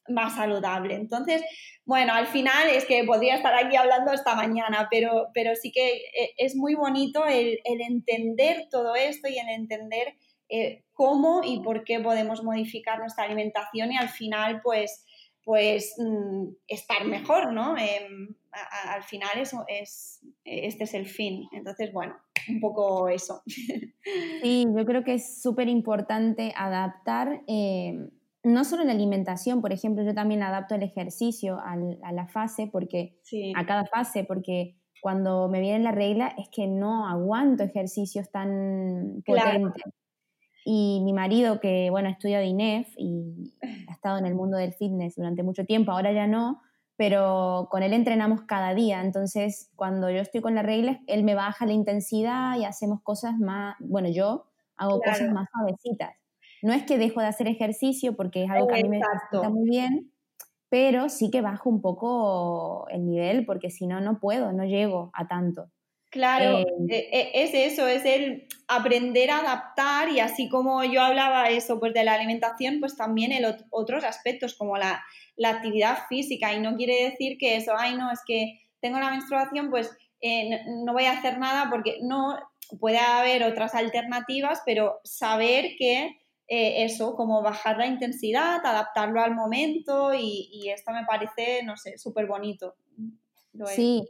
más 0.09 0.35
saludable. 0.35 0.95
Entonces, 0.95 1.43
bueno, 1.85 2.13
al 2.13 2.27
final 2.27 2.69
es 2.69 2.85
que 2.85 3.03
podría 3.03 3.35
estar 3.35 3.53
aquí 3.53 3.75
hablando 3.75 4.11
esta 4.11 4.35
mañana, 4.35 4.87
pero, 4.89 5.27
pero 5.33 5.55
sí 5.55 5.71
que 5.71 5.95
eh, 5.95 6.33
es 6.37 6.55
muy 6.55 6.75
bonito 6.75 7.25
el, 7.25 7.59
entender 7.65 8.67
todo 8.71 8.95
esto 8.95 9.27
y 9.27 9.37
el 9.37 9.49
entender 9.49 10.15
eh, 10.49 10.83
cómo 10.93 11.41
y 11.43 11.59
por 11.61 11.83
qué 11.83 11.99
podemos 11.99 12.43
modificar 12.43 12.99
nuestra 12.99 13.25
alimentación 13.25 13.91
y 13.91 13.97
al 13.97 14.09
final, 14.09 14.61
pues, 14.63 15.05
pues 15.47 15.95
mm, 15.97 16.49
estar 16.67 17.05
mejor, 17.05 17.53
¿no? 17.53 17.77
Em, 17.77 18.35
al 18.51 19.01
final 19.03 19.39
eso 19.39 19.63
es, 19.69 20.19
este 20.43 20.83
es 20.83 20.93
el 20.93 21.05
fin. 21.05 21.47
Entonces, 21.53 21.93
bueno, 21.93 22.17
un 22.49 22.59
poco 22.59 23.07
eso. 23.07 23.41
Sí, 24.41 24.65
yo 24.73 24.85
creo 24.85 25.03
que 25.03 25.15
es 25.15 25.41
súper 25.41 25.67
importante 25.67 26.53
adaptar 26.55 27.41
em, 27.47 28.09
no 28.43 28.63
solo 28.65 28.83
la 28.83 28.91
alimentación, 28.91 29.61
por 29.61 29.71
ejemplo, 29.73 30.03
yo 30.03 30.13
también 30.13 30.43
adapto 30.43 30.75
el 30.75 30.83
ejercicio 30.83 31.57
a 31.59 32.11
la 32.11 32.27
fase, 32.27 32.67
porque 32.71 33.19
a 33.55 33.65
cada 33.65 33.85
fase, 33.85 34.23
porque 34.23 34.77
cuando 35.01 35.49
me 35.49 35.59
viene 35.59 35.83
la 35.83 35.91
regla 35.91 36.33
es 36.37 36.47
que 36.49 36.67
no 36.67 37.07
aguanto 37.07 37.63
ejercicios 37.63 38.29
tan 38.31 39.23
potentes. 39.25 39.83
Y 40.69 41.01
mi 41.05 41.13
marido, 41.13 41.61
que 41.61 41.89
bueno, 41.89 42.09
estudia 42.09 42.43
INEF 42.43 42.89
y 42.97 43.53
estado 44.07 44.19
en 44.19 44.25
el 44.25 44.35
mundo 44.35 44.57
del 44.57 44.73
fitness 44.73 45.15
durante 45.15 45.43
mucho 45.43 45.65
tiempo, 45.65 45.91
ahora 45.91 46.13
ya 46.13 46.27
no, 46.27 46.61
pero 46.95 47.67
con 47.69 47.83
él 47.83 47.91
entrenamos 47.91 48.41
cada 48.43 48.73
día. 48.73 49.01
Entonces, 49.01 49.69
cuando 49.75 50.09
yo 50.09 50.19
estoy 50.19 50.39
con 50.41 50.55
la 50.55 50.63
regla, 50.63 51.01
él 51.07 51.23
me 51.23 51.35
baja 51.35 51.65
la 51.65 51.73
intensidad 51.73 52.57
y 52.57 52.63
hacemos 52.63 53.01
cosas 53.01 53.37
más, 53.37 53.75
bueno, 53.79 54.07
yo 54.09 54.45
hago 54.77 55.01
cosas 55.01 55.29
más 55.31 55.49
suavecitas. 55.51 56.13
No 56.63 56.73
es 56.73 56.83
que 56.83 56.97
dejo 56.97 57.19
de 57.19 57.27
hacer 57.27 57.47
ejercicio 57.47 58.15
porque 58.15 58.45
es 58.45 58.49
algo 58.49 58.67
que 58.67 58.79
a 58.79 58.83
mí 58.83 58.89
me 58.89 58.99
gusta 59.31 59.49
muy 59.49 59.69
bien, 59.69 60.11
pero 60.69 61.09
sí 61.09 61.29
que 61.29 61.41
bajo 61.41 61.69
un 61.69 61.81
poco 61.81 62.87
el 62.89 63.05
nivel 63.05 63.45
porque 63.45 63.69
si 63.69 63.87
no, 63.87 63.99
no 63.99 64.19
puedo, 64.19 64.53
no 64.53 64.63
llego 64.63 65.11
a 65.13 65.27
tanto. 65.27 65.69
Claro, 66.09 66.59
eh, 66.59 66.65
e, 66.89 66.97
e, 67.11 67.43
es 67.43 67.53
eso, 67.53 67.87
es 67.87 68.05
el 68.05 68.47
aprender 68.67 69.29
a 69.29 69.39
adaptar 69.39 70.09
y 70.09 70.19
así 70.19 70.47
como 70.49 70.83
yo 70.83 71.01
hablaba 71.01 71.49
eso 71.49 71.79
pues 71.79 71.93
de 71.93 72.03
la 72.03 72.13
alimentación, 72.13 72.79
pues 72.79 72.95
también 72.95 73.31
el 73.31 73.45
otros 73.69 74.03
aspectos 74.03 74.55
como 74.55 74.77
la, 74.77 75.03
actividad 75.43 75.99
física 76.09 76.53
y 76.53 76.59
no 76.59 76.75
quiere 76.75 77.09
decir 77.09 77.37
que 77.37 77.57
eso, 77.57 77.73
ay 77.77 77.95
no, 77.95 78.11
es 78.11 78.21
que 78.25 78.59
tengo 78.79 78.99
la 78.99 79.11
menstruación, 79.11 79.69
pues 79.69 79.91
eh, 80.21 80.61
no 80.83 80.93
voy 80.93 81.05
a 81.05 81.11
hacer 81.11 81.37
nada 81.37 81.69
porque 81.69 81.99
no, 82.01 82.37
puede 82.79 82.97
haber 82.97 83.43
otras 83.43 83.75
alternativas, 83.75 84.61
pero 84.65 84.99
saber 85.03 85.75
que 85.77 86.17
eh, 86.47 86.83
eso, 86.83 87.15
como 87.15 87.41
bajar 87.41 87.77
la 87.77 87.87
intensidad, 87.87 88.65
adaptarlo 88.65 89.21
al 89.21 89.35
momento 89.35 90.13
y, 90.13 90.69
esto 90.69 90.91
me 90.91 91.05
parece, 91.05 91.63
no 91.63 91.77
sé, 91.77 91.97
súper 91.97 92.25
bonito. 92.25 92.75
Sí, 93.67 94.07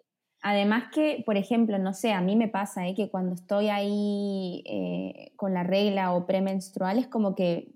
además 0.47 0.85
que, 0.93 1.23
por 1.25 1.35
ejemplo, 1.35 1.77
no 1.77 1.93
sé, 1.93 2.13
a 2.13 2.21
mí 2.21 2.37
me 2.37 2.47
pasa 2.47 2.87
¿eh? 2.87 2.95
que 2.95 3.09
cuando 3.09 3.35
estoy 3.35 3.67
ahí 3.67 4.63
eh, 4.65 5.33
con 5.35 5.53
la 5.53 5.63
regla 5.63 6.13
o 6.13 6.25
premenstrual 6.25 6.97
es 6.97 7.07
como 7.07 7.35
que 7.35 7.73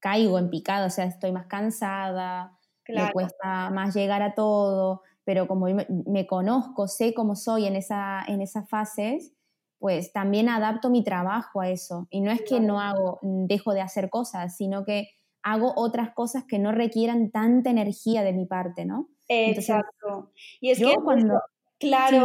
caigo 0.00 0.38
en 0.38 0.48
picado, 0.48 0.86
o 0.86 0.90
sea, 0.90 1.04
estoy 1.04 1.30
más 1.30 1.46
cansada, 1.46 2.58
me 2.88 3.12
cuesta 3.12 3.68
más 3.68 3.94
llegar 3.94 4.22
a 4.22 4.34
todo, 4.34 5.02
pero 5.24 5.46
como 5.46 5.66
me, 5.66 5.86
me, 6.06 6.26
conozco, 6.26 6.88
sé 6.88 7.12
cómo 7.12 7.36
soy 7.36 7.66
en, 7.66 7.76
esa, 7.76 8.22
en 8.28 8.40
esas 8.40 8.66
fases, 8.66 9.34
pues 9.78 10.10
también 10.12 10.48
adapto 10.48 10.88
mi 10.88 11.04
trabajo 11.04 11.60
a 11.60 11.68
eso. 11.68 12.06
Y 12.08 12.22
no 12.22 12.30
es 12.30 12.42
que 12.42 12.60
no 12.60 12.80
hago, 12.80 13.18
dejo 13.22 13.74
de 13.74 13.82
hacer 13.82 14.08
cosas, 14.08 14.56
sino 14.56 14.86
que 14.86 15.10
hago 15.42 15.74
otras 15.76 16.14
cosas 16.14 16.44
que 16.44 16.58
no 16.58 16.72
requieran 16.72 17.30
tanta 17.30 17.68
energía 17.68 18.22
de 18.22 18.32
mi 18.32 18.46
parte, 18.46 18.86
¿no? 18.86 19.08
Exacto. 19.28 20.32
y 20.60 20.70
es 20.70 20.78
que 20.78 20.94
cuando... 21.02 21.40
claro, 21.78 22.24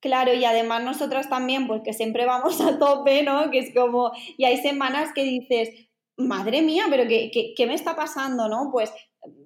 claro, 0.00 0.34
y 0.34 0.44
además 0.44 0.82
nosotras 0.82 1.28
también, 1.28 1.66
pues 1.66 1.82
que 1.82 1.92
siempre 1.92 2.26
vamos 2.26 2.60
a 2.60 2.78
tope, 2.78 3.22
¿no? 3.22 3.50
Que 3.50 3.58
es 3.58 3.74
como, 3.74 4.12
y 4.36 4.44
hay 4.44 4.58
semanas 4.58 5.10
que 5.14 5.22
dices, 5.22 5.70
madre 6.16 6.62
mía, 6.62 6.86
pero 6.90 7.06
¿qué, 7.08 7.30
qué, 7.32 7.54
qué 7.56 7.66
me 7.66 7.74
está 7.74 7.94
pasando, 7.96 8.48
no? 8.48 8.70
Pues 8.72 8.92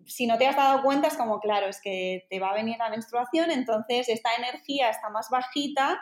si 0.06 0.26
no 0.26 0.38
te 0.38 0.46
has 0.46 0.56
dado 0.56 0.82
cuenta 0.82 1.08
es 1.08 1.16
como, 1.16 1.40
claro, 1.40 1.68
es 1.68 1.80
que 1.80 2.26
te 2.28 2.38
va 2.38 2.50
a 2.50 2.54
venir 2.54 2.76
la 2.78 2.90
menstruación, 2.90 3.50
entonces 3.50 4.08
esta 4.08 4.30
energía 4.36 4.90
está 4.90 5.08
más 5.08 5.28
bajita 5.30 6.00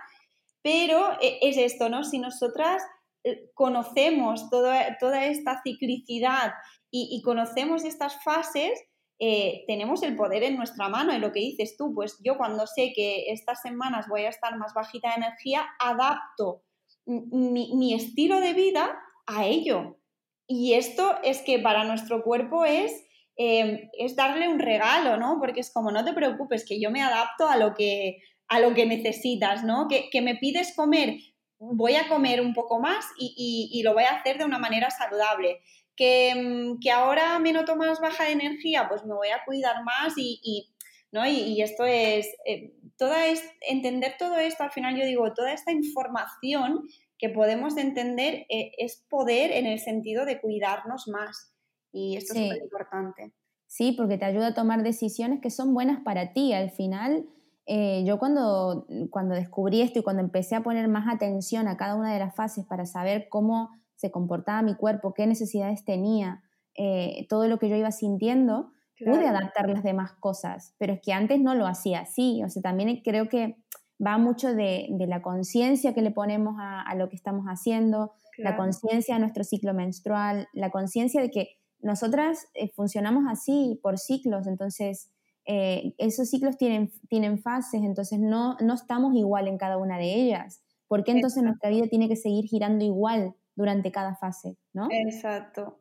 pero 0.62 1.12
eh, 1.20 1.38
es 1.42 1.56
esto, 1.56 1.88
¿no? 1.88 2.04
Si 2.04 2.18
nosotras 2.18 2.82
eh, 3.24 3.50
conocemos 3.54 4.50
toda, 4.50 4.98
toda 4.98 5.24
esta 5.26 5.62
ciclicidad 5.62 6.52
y, 6.90 7.20
conocemos 7.22 7.84
estas 7.84 8.22
fases, 8.24 8.78
eh, 9.18 9.64
tenemos 9.66 10.02
el 10.02 10.16
poder 10.16 10.42
en 10.44 10.56
nuestra 10.56 10.88
mano. 10.88 11.14
Y 11.14 11.18
lo 11.18 11.32
que 11.32 11.40
dices 11.40 11.76
tú, 11.76 11.92
pues 11.94 12.18
yo 12.24 12.36
cuando 12.36 12.66
sé 12.66 12.92
que 12.94 13.30
estas 13.30 13.60
semanas 13.62 14.06
voy 14.08 14.22
a 14.22 14.28
estar 14.30 14.56
más 14.56 14.74
bajita 14.74 15.08
de 15.10 15.16
energía, 15.16 15.66
adapto 15.78 16.62
mi, 17.06 17.94
estilo 17.94 18.40
de 18.40 18.52
vida 18.52 18.98
a 19.26 19.46
ello. 19.46 19.98
Y 20.46 20.74
esto 20.74 21.18
es 21.22 21.42
que 21.42 21.58
para 21.58 21.84
nuestro 21.84 22.22
cuerpo 22.22 22.64
es, 22.64 22.92
es 23.36 24.16
darle 24.16 24.48
un 24.48 24.58
regalo, 24.58 25.16
¿no? 25.16 25.38
Porque 25.40 25.60
es 25.60 25.72
como, 25.72 25.90
no 25.90 26.04
te 26.04 26.12
preocupes, 26.12 26.64
que 26.66 26.80
yo 26.80 26.90
me 26.90 27.02
adapto 27.02 27.48
a 27.48 27.56
lo 27.56 27.74
que, 27.74 28.18
a 28.48 28.60
lo 28.60 28.74
que 28.74 28.86
necesitas, 28.86 29.62
¿no? 29.62 29.88
Que, 29.88 30.20
me 30.22 30.36
pides 30.36 30.74
comer, 30.74 31.18
voy 31.58 31.96
a 31.96 32.08
comer 32.08 32.40
un 32.40 32.54
poco 32.54 32.80
más 32.80 33.04
y, 33.18 33.80
lo 33.84 33.94
voy 33.94 34.04
a 34.04 34.16
hacer 34.16 34.38
de 34.38 34.44
una 34.44 34.58
manera 34.58 34.90
saludable. 34.90 35.60
Que, 35.98 36.32
mm, 36.34 36.78
que, 36.80 36.92
ahora 36.92 37.38
me 37.40 37.52
noto 37.52 37.74
más 37.74 38.00
baja 38.00 38.24
de 38.24 38.32
energía, 38.32 38.86
pues 38.88 39.04
me 39.04 39.14
voy 39.14 39.28
a 39.28 39.44
cuidar 39.44 39.82
más 39.84 40.14
y, 40.16 40.70
¿no? 41.10 41.26
y, 41.26 41.60
esto 41.60 41.84
es, 41.84 42.28
eh, 42.46 42.72
toda 42.96 43.26
es, 43.26 43.42
entender 43.68 44.14
todo 44.16 44.38
esto, 44.38 44.62
al 44.62 44.70
final 44.70 44.96
yo 44.96 45.04
digo, 45.04 45.34
toda 45.34 45.52
esta 45.52 45.72
información 45.72 46.84
que 47.18 47.28
podemos 47.28 47.76
entender 47.76 48.46
eh, 48.48 48.72
es 48.78 49.04
poder 49.10 49.50
en 49.50 49.66
el 49.66 49.80
sentido 49.80 50.24
de 50.24 50.40
cuidarnos 50.40 51.08
más. 51.08 51.52
Y 51.92 52.16
esto 52.16 52.34
es 52.34 52.46
muy 52.46 52.58
importante. 52.58 53.32
Sí, 53.66 53.92
porque 53.92 54.18
te 54.18 54.24
ayuda 54.24 54.48
a 54.48 54.54
tomar 54.54 54.82
decisiones 54.82 55.40
que 55.40 55.50
son 55.50 55.74
buenas 55.74 56.00
para 56.02 56.32
ti. 56.32 56.52
Al 56.52 56.70
final, 56.70 57.26
eh, 57.66 58.04
yo 58.06 58.18
cuando, 58.18 58.86
cuando 59.10 59.34
descubrí 59.34 59.82
esto 59.82 59.98
y 59.98 60.02
cuando 60.02 60.22
empecé 60.22 60.54
a 60.54 60.62
poner 60.62 60.88
más 60.88 61.12
atención 61.12 61.66
a 61.68 61.76
cada 61.76 61.96
una 61.96 62.12
de 62.12 62.20
las 62.20 62.34
fases 62.34 62.64
para 62.64 62.86
saber 62.86 63.28
cómo 63.28 63.70
se 63.98 64.10
comportaba 64.12 64.62
mi 64.62 64.76
cuerpo, 64.76 65.12
qué 65.12 65.26
necesidades 65.26 65.84
tenía, 65.84 66.42
eh, 66.76 67.26
todo 67.28 67.48
lo 67.48 67.58
que 67.58 67.68
yo 67.68 67.76
iba 67.76 67.90
sintiendo, 67.90 68.70
pude 69.04 69.26
adaptar 69.26 69.68
las 69.68 69.82
demás 69.82 70.12
cosas, 70.12 70.74
pero 70.78 70.94
es 70.94 71.00
que 71.00 71.12
antes 71.12 71.40
no 71.40 71.54
lo 71.54 71.66
hacía 71.66 72.00
así, 72.00 72.42
o 72.44 72.48
sea, 72.48 72.62
también 72.62 73.00
creo 73.04 73.28
que 73.28 73.56
va 74.04 74.18
mucho 74.18 74.54
de, 74.54 74.88
la 75.08 75.22
conciencia 75.22 75.94
que 75.94 76.02
le 76.02 76.10
ponemos 76.10 76.54
a, 76.58 76.94
lo 76.94 77.08
que 77.08 77.16
estamos 77.16 77.46
haciendo, 77.46 78.12
la 78.36 78.56
conciencia 78.56 79.14
de 79.14 79.20
nuestro 79.20 79.42
ciclo 79.42 79.74
menstrual, 79.74 80.48
la 80.52 80.70
conciencia 80.70 81.20
de 81.20 81.30
que 81.30 81.56
nosotras 81.80 82.46
eh, 82.54 82.70
funcionamos 82.74 83.24
así 83.28 83.80
por 83.82 83.98
ciclos, 83.98 84.46
entonces 84.46 85.10
eh, 85.44 85.94
esos 85.98 86.28
ciclos 86.30 86.56
tienen, 86.56 86.92
tienen 87.08 87.38
fases, 87.38 87.82
entonces 87.82 88.20
no, 88.20 88.56
no 88.60 88.74
estamos 88.74 89.14
igual 89.16 89.48
en 89.48 89.58
cada 89.58 89.76
una 89.76 89.98
de 89.98 90.14
ellas. 90.14 90.62
¿Por 90.86 91.04
qué 91.04 91.12
entonces 91.12 91.42
nuestra 91.42 91.70
vida 91.70 91.86
tiene 91.88 92.08
que 92.08 92.16
seguir 92.16 92.46
girando 92.46 92.84
igual 92.84 93.34
durante 93.58 93.90
cada 93.90 94.14
fase? 94.14 94.56
¿no? 94.72 94.88
Exacto. 94.90 95.80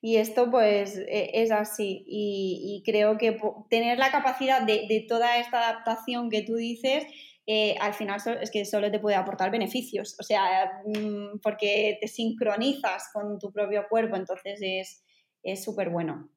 Y 0.00 0.16
esto 0.16 0.48
pues 0.50 0.96
e, 0.96 1.30
es 1.42 1.50
así. 1.50 2.04
Y, 2.06 2.82
creo 2.86 3.18
que 3.18 3.38
tener 3.68 3.98
la 3.98 4.12
capacidad 4.12 4.62
de, 4.62 5.04
toda 5.08 5.38
esta 5.38 5.58
adaptación 5.68 6.30
que 6.30 6.42
tú 6.42 6.54
dices, 6.54 7.04
eh, 7.46 7.76
al 7.80 7.94
final 7.94 8.20
es 8.40 8.50
que 8.50 8.64
solo 8.64 8.90
te 8.90 9.00
puede 9.00 9.16
aportar 9.16 9.50
beneficios. 9.50 10.16
O 10.20 10.22
sea, 10.22 10.82
mm, 10.86 11.40
porque 11.42 11.98
te 12.00 12.06
sincronizas 12.06 13.10
con 13.12 13.38
tu 13.38 13.52
propio 13.52 13.86
cuerpo, 13.90 14.16
entonces 14.16 15.02
es 15.42 15.64
súper 15.64 15.90
bueno. 15.90 16.30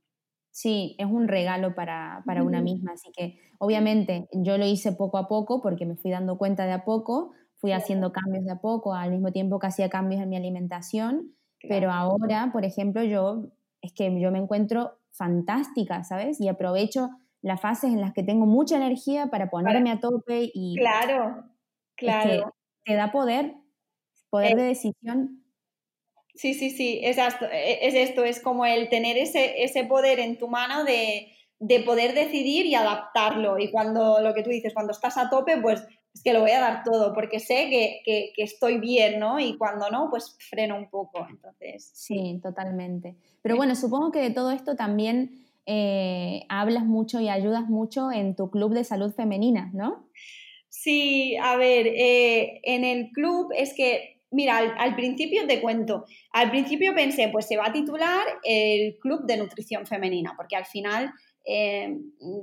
Sí, 0.51 0.95
es 0.97 1.05
un 1.05 1.27
regalo 1.27 1.75
para, 1.75 2.23
una 2.43 2.61
misma, 2.61 2.93
así 2.93 3.11
que 3.15 3.39
obviamente 3.59 4.27
yo 4.33 4.57
lo 4.57 4.65
hice 4.65 4.91
poco 4.91 5.17
a 5.17 5.27
poco 5.27 5.61
porque 5.61 5.85
me 5.85 5.95
fui 5.95 6.11
dando 6.11 6.37
cuenta 6.37 6.65
de 6.65 6.73
a 6.73 6.83
poco, 6.83 7.31
fui 7.59 7.71
haciendo 7.71 8.11
cambios 8.11 8.45
de 8.45 8.51
a 8.51 8.59
poco, 8.59 8.93
al 8.93 9.11
mismo 9.11 9.31
tiempo 9.31 9.59
que 9.59 9.67
hacía 9.67 9.89
cambios 9.89 10.21
en 10.21 10.29
mi 10.29 10.37
alimentación, 10.37 11.35
pero 11.67 11.91
ahora, 11.91 12.49
por 12.53 12.65
ejemplo, 12.65 13.03
yo 13.03 13.51
es 13.81 13.93
que 13.93 14.19
yo 14.19 14.31
me 14.31 14.39
encuentro 14.39 14.97
fantástica, 15.11 16.03
¿sabes? 16.03 16.39
Y 16.39 16.47
aprovecho 16.47 17.09
las 17.41 17.61
fases 17.61 17.91
en 17.91 18.01
las 18.01 18.13
que 18.13 18.23
tengo 18.23 18.45
mucha 18.45 18.77
energía 18.77 19.27
para 19.27 19.49
ponerme 19.49 19.91
a 19.91 19.99
tope 19.99 20.51
y... 20.53 20.75
Claro, 20.77 21.43
claro. 21.95 22.53
te 22.83 22.95
da 22.95 23.11
poder, 23.11 23.55
poder 24.29 24.55
de 24.55 24.63
decisión 24.63 25.39
Sí, 26.39 26.53
sí, 26.53 26.69
sí, 26.69 27.01
es 27.03 27.17
esto, 27.17 27.45
es 27.51 27.93
esto, 27.95 28.23
es 28.23 28.39
como 28.39 28.65
el 28.65 28.87
tener 28.87 29.17
ese, 29.17 29.61
ese 29.61 29.83
poder 29.83 30.21
en 30.21 30.37
tu 30.37 30.47
mano 30.47 30.85
de, 30.85 31.33
de 31.59 31.81
poder 31.81 32.13
decidir 32.13 32.65
y 32.65 32.75
adaptarlo. 32.75 33.59
Y 33.59 33.69
cuando 33.71 34.21
lo 34.21 34.33
que 34.33 34.41
tú 34.41 34.49
dices, 34.49 34.73
cuando 34.73 34.93
estás 34.93 35.17
a 35.17 35.29
tope, 35.29 35.57
pues 35.57 35.85
es 36.13 36.23
que 36.23 36.33
lo 36.33 36.41
voy 36.41 36.51
a 36.51 36.59
dar 36.59 36.83
todo, 36.83 37.13
porque 37.13 37.39
sé 37.39 37.69
que, 37.69 38.33
estoy 38.37 38.79
bien, 38.79 39.19
¿no? 39.19 39.39
Y 39.39 39.57
cuando 39.57 39.89
no, 39.89 40.09
pues 40.09 40.35
freno 40.49 40.77
un 40.77 40.89
poco. 40.89 41.25
Entonces. 41.29 41.91
Sí, 41.93 42.39
totalmente. 42.41 43.15
Pero 43.41 43.55
bueno, 43.55 43.75
supongo 43.75 44.11
que 44.11 44.19
de 44.19 44.31
todo 44.31 44.51
esto 44.51 44.75
también 44.75 45.45
eh, 45.65 46.45
hablas 46.49 46.85
mucho 46.85 47.19
y 47.19 47.29
ayudas 47.29 47.69
mucho 47.69 48.11
en 48.11 48.35
tu 48.35 48.49
club 48.49 48.73
de 48.73 48.83
salud 48.83 49.13
femenina, 49.13 49.69
¿no? 49.73 50.09
Sí, 50.69 51.35
a 51.37 51.57
ver, 51.57 51.87
eh, 51.87 52.61
en 52.63 52.83
el 52.83 53.11
club 53.11 53.51
es 53.55 53.73
que, 53.73 54.21
mira, 54.31 54.57
al, 54.57 54.95
principio 54.95 55.45
te 55.47 55.61
cuento, 55.61 56.05
al 56.31 56.51
principio 56.51 56.93
pensé, 56.95 57.27
pues 57.29 57.47
se 57.47 57.57
va 57.57 57.67
a 57.67 57.73
titular 57.73 58.23
el 58.43 58.97
Club 58.99 59.25
de 59.25 59.37
Nutrición 59.37 59.85
Femenina, 59.85 60.33
porque 60.37 60.55
al 60.55 60.65
final 60.65 61.11
eh, 61.49 61.97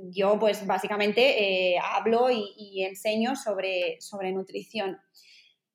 yo 0.09 0.37
pues 0.37 0.65
básicamente 0.67 1.77
hablo 1.79 2.29
y, 2.29 2.83
enseño 2.83 3.35
sobre, 3.35 4.01
sobre 4.01 4.33
nutrición. 4.33 4.97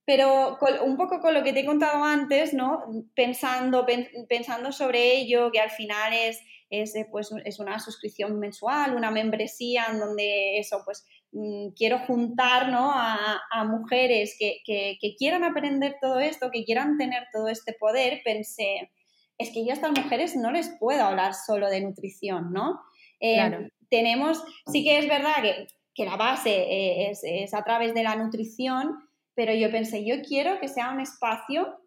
Pero 0.05 0.59
un 0.85 0.97
poco 0.97 1.21
con 1.21 1.33
lo 1.33 1.43
que 1.43 1.53
te 1.53 1.61
he 1.61 1.65
contado 1.65 2.05
antes, 2.05 2.53
¿no? 2.53 2.83
Pensando, 3.15 3.87
pensando 4.29 4.73
sobre 4.73 5.17
ello, 5.17 5.51
que 5.53 5.61
al 5.61 5.71
final 5.71 6.13
es, 6.13 6.41
es, 6.73 6.95
pues, 7.11 7.31
es 7.45 7.61
una 7.61 7.79
suscripción 7.79 8.39
mensual, 8.39 8.97
una 8.97 9.11
membresía 9.11 9.87
en 9.91 9.99
donde 9.99 10.59
eso, 10.59 10.81
pues 10.85 11.07
mm, 11.33 11.69
quiero 11.77 12.01
juntar 12.01 12.71
¿no? 12.71 12.91
a, 12.93 13.65
mujeres 13.65 14.37
que, 14.39 14.63
que, 14.65 15.15
quieran 15.17 15.45
aprender 15.45 15.97
todo 16.01 16.19
esto, 16.19 16.51
que 16.51 16.65
quieran 16.65 16.97
tener 16.97 17.29
todo 17.33 17.49
este 17.49 17.75
poder, 17.75 18.23
pensé, 18.25 18.91
es 19.39 19.51
que 19.51 19.65
yo 19.65 19.71
a 19.71 19.75
estas 19.75 19.93
mujeres 19.93 20.35
no 20.35 20.51
les 20.51 20.71
puedo 20.81 21.05
hablar 21.05 21.35
solo 21.35 21.69
de 21.69 21.83
nutrición, 21.83 22.53
¿no? 22.53 22.81
Eh, 23.23 23.71
tenemos, 23.89 24.45
sí 24.67 24.85
que 24.85 24.99
es 24.99 25.09
verdad 25.09 25.43
que, 25.43 25.69
que 25.95 26.05
la 26.05 26.17
base 26.17 26.51
eh, 26.51 27.11
es, 27.11 27.21
es 27.23 27.55
a 27.55 27.63
través 27.63 27.95
de 27.95 28.03
la 28.03 28.17
nutrición, 28.17 28.99
pero 29.35 29.55
yo 29.55 29.71
pensé, 29.71 30.05
yo 30.05 30.17
quiero 30.23 30.61
que 30.61 30.69
sea 30.69 30.91
un 30.91 31.01
espacio 31.01 31.79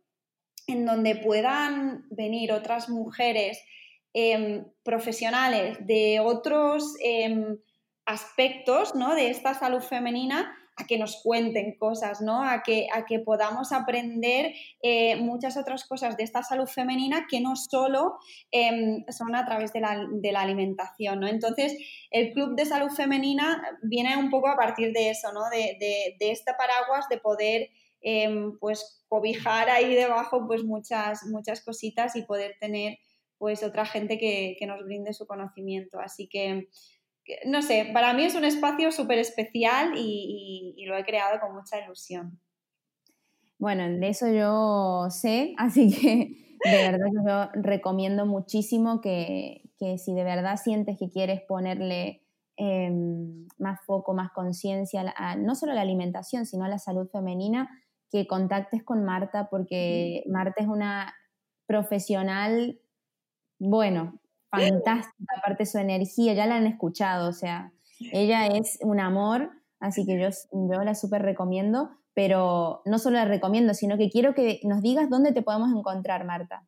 en 0.67 0.85
donde 0.85 1.15
puedan 1.15 2.05
venir 2.09 2.51
otras 2.51 2.89
mujeres 2.89 3.61
em, 4.13 4.65
profesionales 4.83 5.77
de 5.85 6.19
otros 6.19 6.95
em, 7.03 7.57
aspectos 8.05 8.95
¿no? 8.95 9.13
de 9.13 9.29
esta 9.29 9.53
salud 9.53 9.81
femenina 9.81 10.55
a 10.77 10.85
que 10.85 10.97
nos 10.97 11.21
cuenten 11.21 11.77
cosas, 11.77 12.21
¿no? 12.21 12.43
A 12.43 12.61
que, 12.61 12.87
a 12.93 13.05
que 13.05 13.19
podamos 13.19 13.71
aprender 13.71 14.53
eh, 14.81 15.15
muchas 15.15 15.55
otras 15.57 15.85
cosas 15.85 16.17
de 16.17 16.23
esta 16.23 16.43
salud 16.43 16.67
femenina 16.67 17.27
que 17.29 17.39
no 17.39 17.55
solo 17.55 18.17
em, 18.51 19.05
son 19.09 19.35
a 19.35 19.45
través 19.45 19.71
de 19.71 19.79
la, 19.79 20.41
alimentación, 20.41 21.21
¿no? 21.21 21.27
Entonces, 21.27 21.77
el 22.11 22.33
Club 22.33 22.55
de 22.55 22.65
Salud 22.65 22.89
Femenina 22.89 23.63
viene 23.83 24.17
un 24.17 24.29
poco 24.29 24.49
a 24.49 24.57
partir 24.57 24.91
de 24.91 25.11
eso, 25.11 25.31
¿no? 25.31 25.49
De, 25.49 26.17
este 26.19 26.53
paraguas 26.53 27.07
de 27.09 27.17
poder 27.19 27.69
em, 28.01 28.57
pues 28.59 29.03
cobijar 29.07 29.69
ahí 29.69 29.95
debajo 29.95 30.45
pues 30.45 30.63
muchas, 30.63 31.23
muchas 31.25 31.63
cositas 31.63 32.15
y 32.15 32.23
poder 32.23 32.57
tener 32.59 32.97
pues 33.37 33.63
otra 33.63 33.85
gente 33.85 34.17
que, 34.17 34.55
que 34.59 34.65
nos 34.65 34.83
brinde 34.83 35.13
su 35.13 35.25
conocimiento. 35.25 35.99
Así 35.99 36.27
que 36.27 36.67
no 37.45 37.61
sé, 37.61 37.89
para 37.93 38.13
mí 38.13 38.23
es 38.23 38.35
un 38.35 38.45
espacio 38.45 38.91
súper 38.91 39.19
especial 39.19 39.93
y, 39.95 40.83
lo 40.87 40.95
he 40.95 41.03
creado 41.03 41.39
con 41.39 41.55
mucha 41.55 41.83
ilusión. 41.83 42.39
Bueno, 43.57 43.89
de 43.89 44.07
eso 44.07 44.27
yo 44.31 45.09
sé, 45.09 45.55
así 45.57 45.89
que 45.89 46.57
de 46.63 46.91
verdad 46.91 47.51
yo 47.53 47.61
recomiendo 47.61 48.25
muchísimo 48.25 49.01
que, 49.01 49.63
si 49.79 50.13
de 50.13 50.23
verdad 50.23 50.57
sientes 50.57 50.97
que 50.99 51.09
quieres 51.09 51.41
ponerle 51.41 52.21
em, 52.57 53.47
más 53.57 53.79
foco, 53.85 54.13
más 54.13 54.31
conciencia, 54.31 55.13
no 55.37 55.55
solo 55.55 55.71
a 55.71 55.75
la 55.75 55.81
alimentación, 55.81 56.45
sino 56.45 56.65
a 56.65 56.69
la 56.69 56.79
salud 56.79 57.07
femenina, 57.11 57.69
que 58.11 58.27
contactes 58.27 58.83
con 58.83 59.03
Marta, 59.03 59.49
porque 59.49 60.23
Marta 60.27 60.61
es 60.61 60.67
una 60.67 61.13
profesional, 61.65 62.79
bueno, 63.59 64.19
fantástica, 64.55 65.33
aparte 65.37 65.65
su 65.65 65.77
energía, 65.77 66.33
ya 66.33 66.45
la 66.45 66.57
han 66.57 66.67
escuchado, 66.67 67.29
o 67.29 67.33
sea, 67.33 67.71
ella 68.11 68.47
es 68.47 68.77
un 68.81 68.99
amor, 68.99 69.51
así 69.79 70.05
que 70.05 70.19
yo, 70.19 70.29
yo 70.51 70.83
la 70.83 70.95
súper 70.95 71.21
recomiendo, 71.21 71.89
pero 72.13 72.81
no 72.85 72.97
solo 72.99 73.17
la 73.17 73.25
recomiendo, 73.25 73.73
sino 73.73 73.97
que 73.97 74.09
quiero 74.09 74.33
que 74.33 74.59
nos 74.63 74.81
digas 74.81 75.09
dónde 75.09 75.33
te 75.33 75.41
podemos 75.41 75.69
encontrar, 75.75 76.25
Marta. 76.25 76.65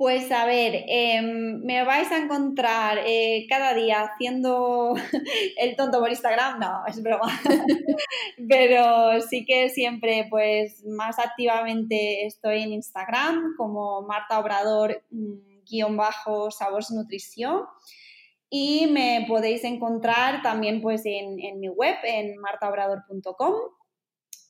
Pues 0.00 0.32
a 0.32 0.46
ver, 0.46 0.84
em, 0.88 1.62
me 1.62 1.84
vais 1.84 2.10
a 2.10 2.16
encontrar 2.16 3.00
eh, 3.04 3.44
cada 3.50 3.74
día 3.74 4.00
haciendo 4.00 4.94
el 5.58 5.76
tonto 5.76 6.00
por 6.00 6.08
Instagram, 6.08 6.58
no, 6.58 6.86
es 6.86 7.02
broma, 7.02 7.28
pero 8.48 9.20
sí 9.20 9.44
que 9.44 9.68
siempre 9.68 10.26
pues 10.30 10.82
más 10.86 11.18
activamente 11.18 12.24
estoy 12.24 12.62
en 12.62 12.72
Instagram 12.72 13.56
como 13.58 14.00
Marta 14.00 14.38
Obrador 14.38 15.02
mm, 15.10 15.49
guion. 15.70 15.98
Y 18.52 18.88
me 18.88 19.26
podéis 19.28 19.62
encontrar 19.62 20.42
también 20.42 20.82
pues 20.82 21.02
en, 21.04 21.36
mi 21.60 21.68
web, 21.68 21.96
en 22.02 22.36
martaobrador.com. 22.38 23.54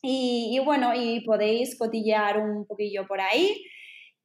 Y, 0.01 0.59
bueno, 0.65 0.95
y 0.95 1.21
podéis 1.21 1.77
cotillear 1.77 2.39
un 2.39 2.65
poquillo 2.65 3.05
por 3.05 3.21
ahí. 3.21 3.63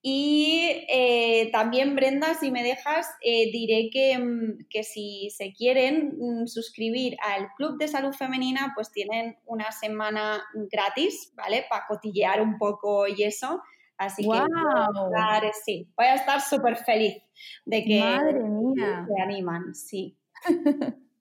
Y 0.09 0.86
eh, 0.88 1.51
también, 1.53 1.97
Brenda, 1.97 2.34
si 2.34 2.51
me 2.51 2.62
dejas, 2.62 3.09
eh, 3.22 3.51
diré 3.51 3.90
que, 3.92 4.16
mm, 4.16 4.66
que, 4.70 4.84
si 4.84 5.30
se 5.36 5.53
quieren 5.53 6.16
mm, 6.18 6.47
suscribir 6.47 7.16
al 7.20 7.49
Club 7.57 7.76
de 7.76 7.88
Salud 7.88 8.14
Femenina, 8.14 8.72
pues 8.74 8.92
tienen 8.92 9.36
una 9.47 9.72
semana 9.72 10.42
gratis, 10.70 11.32
¿vale? 11.34 11.66
Para 11.68 11.86
cotillear 11.88 12.40
un 12.40 12.57
poco 12.57 13.09
y 13.09 13.24
eso. 13.24 13.61
Así 13.99 14.22
que 14.22 14.28
voy 14.28 14.38
a 14.38 14.44
estar, 14.44 15.53
sí, 15.64 15.88
voy 15.97 16.07
a 16.07 16.14
estar 16.14 16.40
súper 16.40 16.76
feliz 16.76 17.22
de 17.64 17.84
que 17.84 18.01
se 19.09 19.22
animan, 19.22 19.74
sí. 19.74 20.16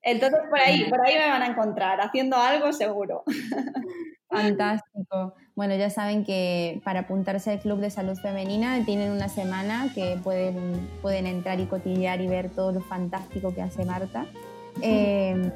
Entonces 0.02 0.40
por 0.50 0.60
ahí, 0.60 0.90
por 0.90 1.02
ahí 1.02 1.16
me 1.16 1.30
van 1.30 1.42
a 1.42 1.48
encontrar, 1.48 2.00
haciendo 2.02 2.38
algo 2.38 2.72
seguro. 2.74 3.24
Fantástico. 4.30 5.36
Bueno, 5.56 5.76
ya 5.76 5.90
saben 5.90 6.26
que 6.26 6.82
para 6.84 7.02
apuntarse 7.02 7.52
al 7.52 7.60
Club 7.60 7.80
de 7.80 7.90
Salud 7.90 8.18
Femenina 8.18 8.84
tienen 8.86 9.12
una 9.12 9.30
semana 9.30 9.90
que 9.96 10.20
pueden, 10.22 10.90
pueden 11.02 11.28
entrar 11.28 11.60
y 11.60 11.68
cotillear 11.68 12.20
y 12.22 12.28
ver 12.28 12.50
todo 12.50 12.74
lo 12.74 12.82
fantástico 12.82 13.54
que 13.54 13.62
hace 13.62 13.86
Marta. 13.86 14.26
Eh, 14.82 15.52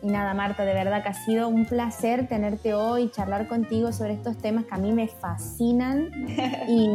y 0.00 0.06
nada, 0.06 0.32
Marta, 0.32 0.64
de 0.64 0.74
verdad 0.74 1.02
que 1.02 1.08
ha 1.08 1.14
sido 1.14 1.48
un 1.48 1.66
placer 1.66 2.28
tenerte 2.28 2.72
hoy, 2.72 3.10
charlar 3.10 3.48
contigo 3.48 3.90
sobre 3.90 4.12
estos 4.12 4.38
temas 4.38 4.64
que 4.66 4.74
a 4.74 4.78
mí 4.78 4.92
me 4.92 5.08
fascinan. 5.08 6.10
Y 6.68 6.86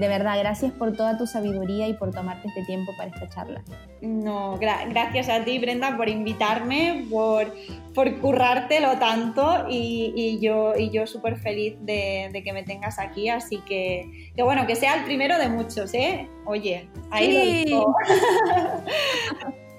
de 0.00 0.08
verdad, 0.08 0.38
gracias 0.38 0.72
por 0.72 0.96
toda 0.96 1.18
tu 1.18 1.26
sabiduría 1.26 1.86
y 1.88 1.94
por 1.94 2.10
tomarte 2.10 2.48
este 2.48 2.64
tiempo 2.64 2.92
para 2.96 3.10
esta 3.10 3.28
charla. 3.28 3.62
No, 4.00 4.58
gracias 4.58 5.28
a 5.28 5.44
ti, 5.44 5.58
Brenda, 5.58 5.96
por 5.96 6.08
invitarme, 6.08 7.06
por, 7.10 7.52
por 7.94 8.18
currártelo 8.18 8.98
tanto 8.98 9.66
y, 9.68 10.38
yo, 10.40 10.74
y 10.76 10.90
yo 10.90 11.06
súper 11.06 11.36
feliz 11.36 11.76
de, 11.82 12.42
que 12.44 12.52
me 12.52 12.62
tengas 12.62 12.98
aquí. 12.98 13.28
Así 13.28 13.58
que, 13.58 14.32
que, 14.34 14.42
bueno, 14.42 14.66
que 14.66 14.74
sea 14.74 14.94
el 14.94 15.04
primero 15.04 15.38
de 15.38 15.48
muchos, 15.48 15.92
¿eh? 15.94 16.28
Oye, 16.46 16.88
ahí 17.10 17.64
lo 17.66 17.94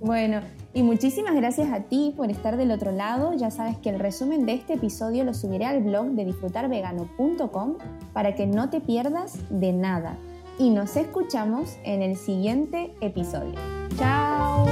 Bueno, 0.00 0.40
y 0.72 0.82
muchísimas 0.82 1.34
gracias 1.34 1.72
a 1.72 1.80
ti 1.80 2.14
por 2.16 2.30
estar 2.30 2.56
del 2.56 2.70
otro 2.70 2.92
lado. 2.92 3.34
Ya 3.34 3.50
sabes 3.50 3.76
que 3.78 3.90
el 3.90 3.98
resumen 3.98 4.46
de 4.46 4.54
este 4.54 4.74
episodio 4.74 5.24
lo 5.24 5.34
subiré 5.34 5.66
al 5.66 5.82
blog 5.82 6.10
de 6.10 6.24
disfrutarvegano.com 6.24 7.76
para 8.12 8.34
que 8.34 8.46
no 8.46 8.70
te 8.70 8.80
pierdas 8.80 9.38
de 9.50 9.72
nada. 9.72 10.16
Y 10.58 10.70
nos 10.70 10.96
escuchamos 10.96 11.76
en 11.84 12.02
el 12.02 12.16
siguiente 12.16 12.94
episodio. 13.00 13.54
¡Chao! 13.96 14.66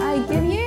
¡Ay, 0.00 0.24
qué 0.28 0.40
bien! 0.40 0.63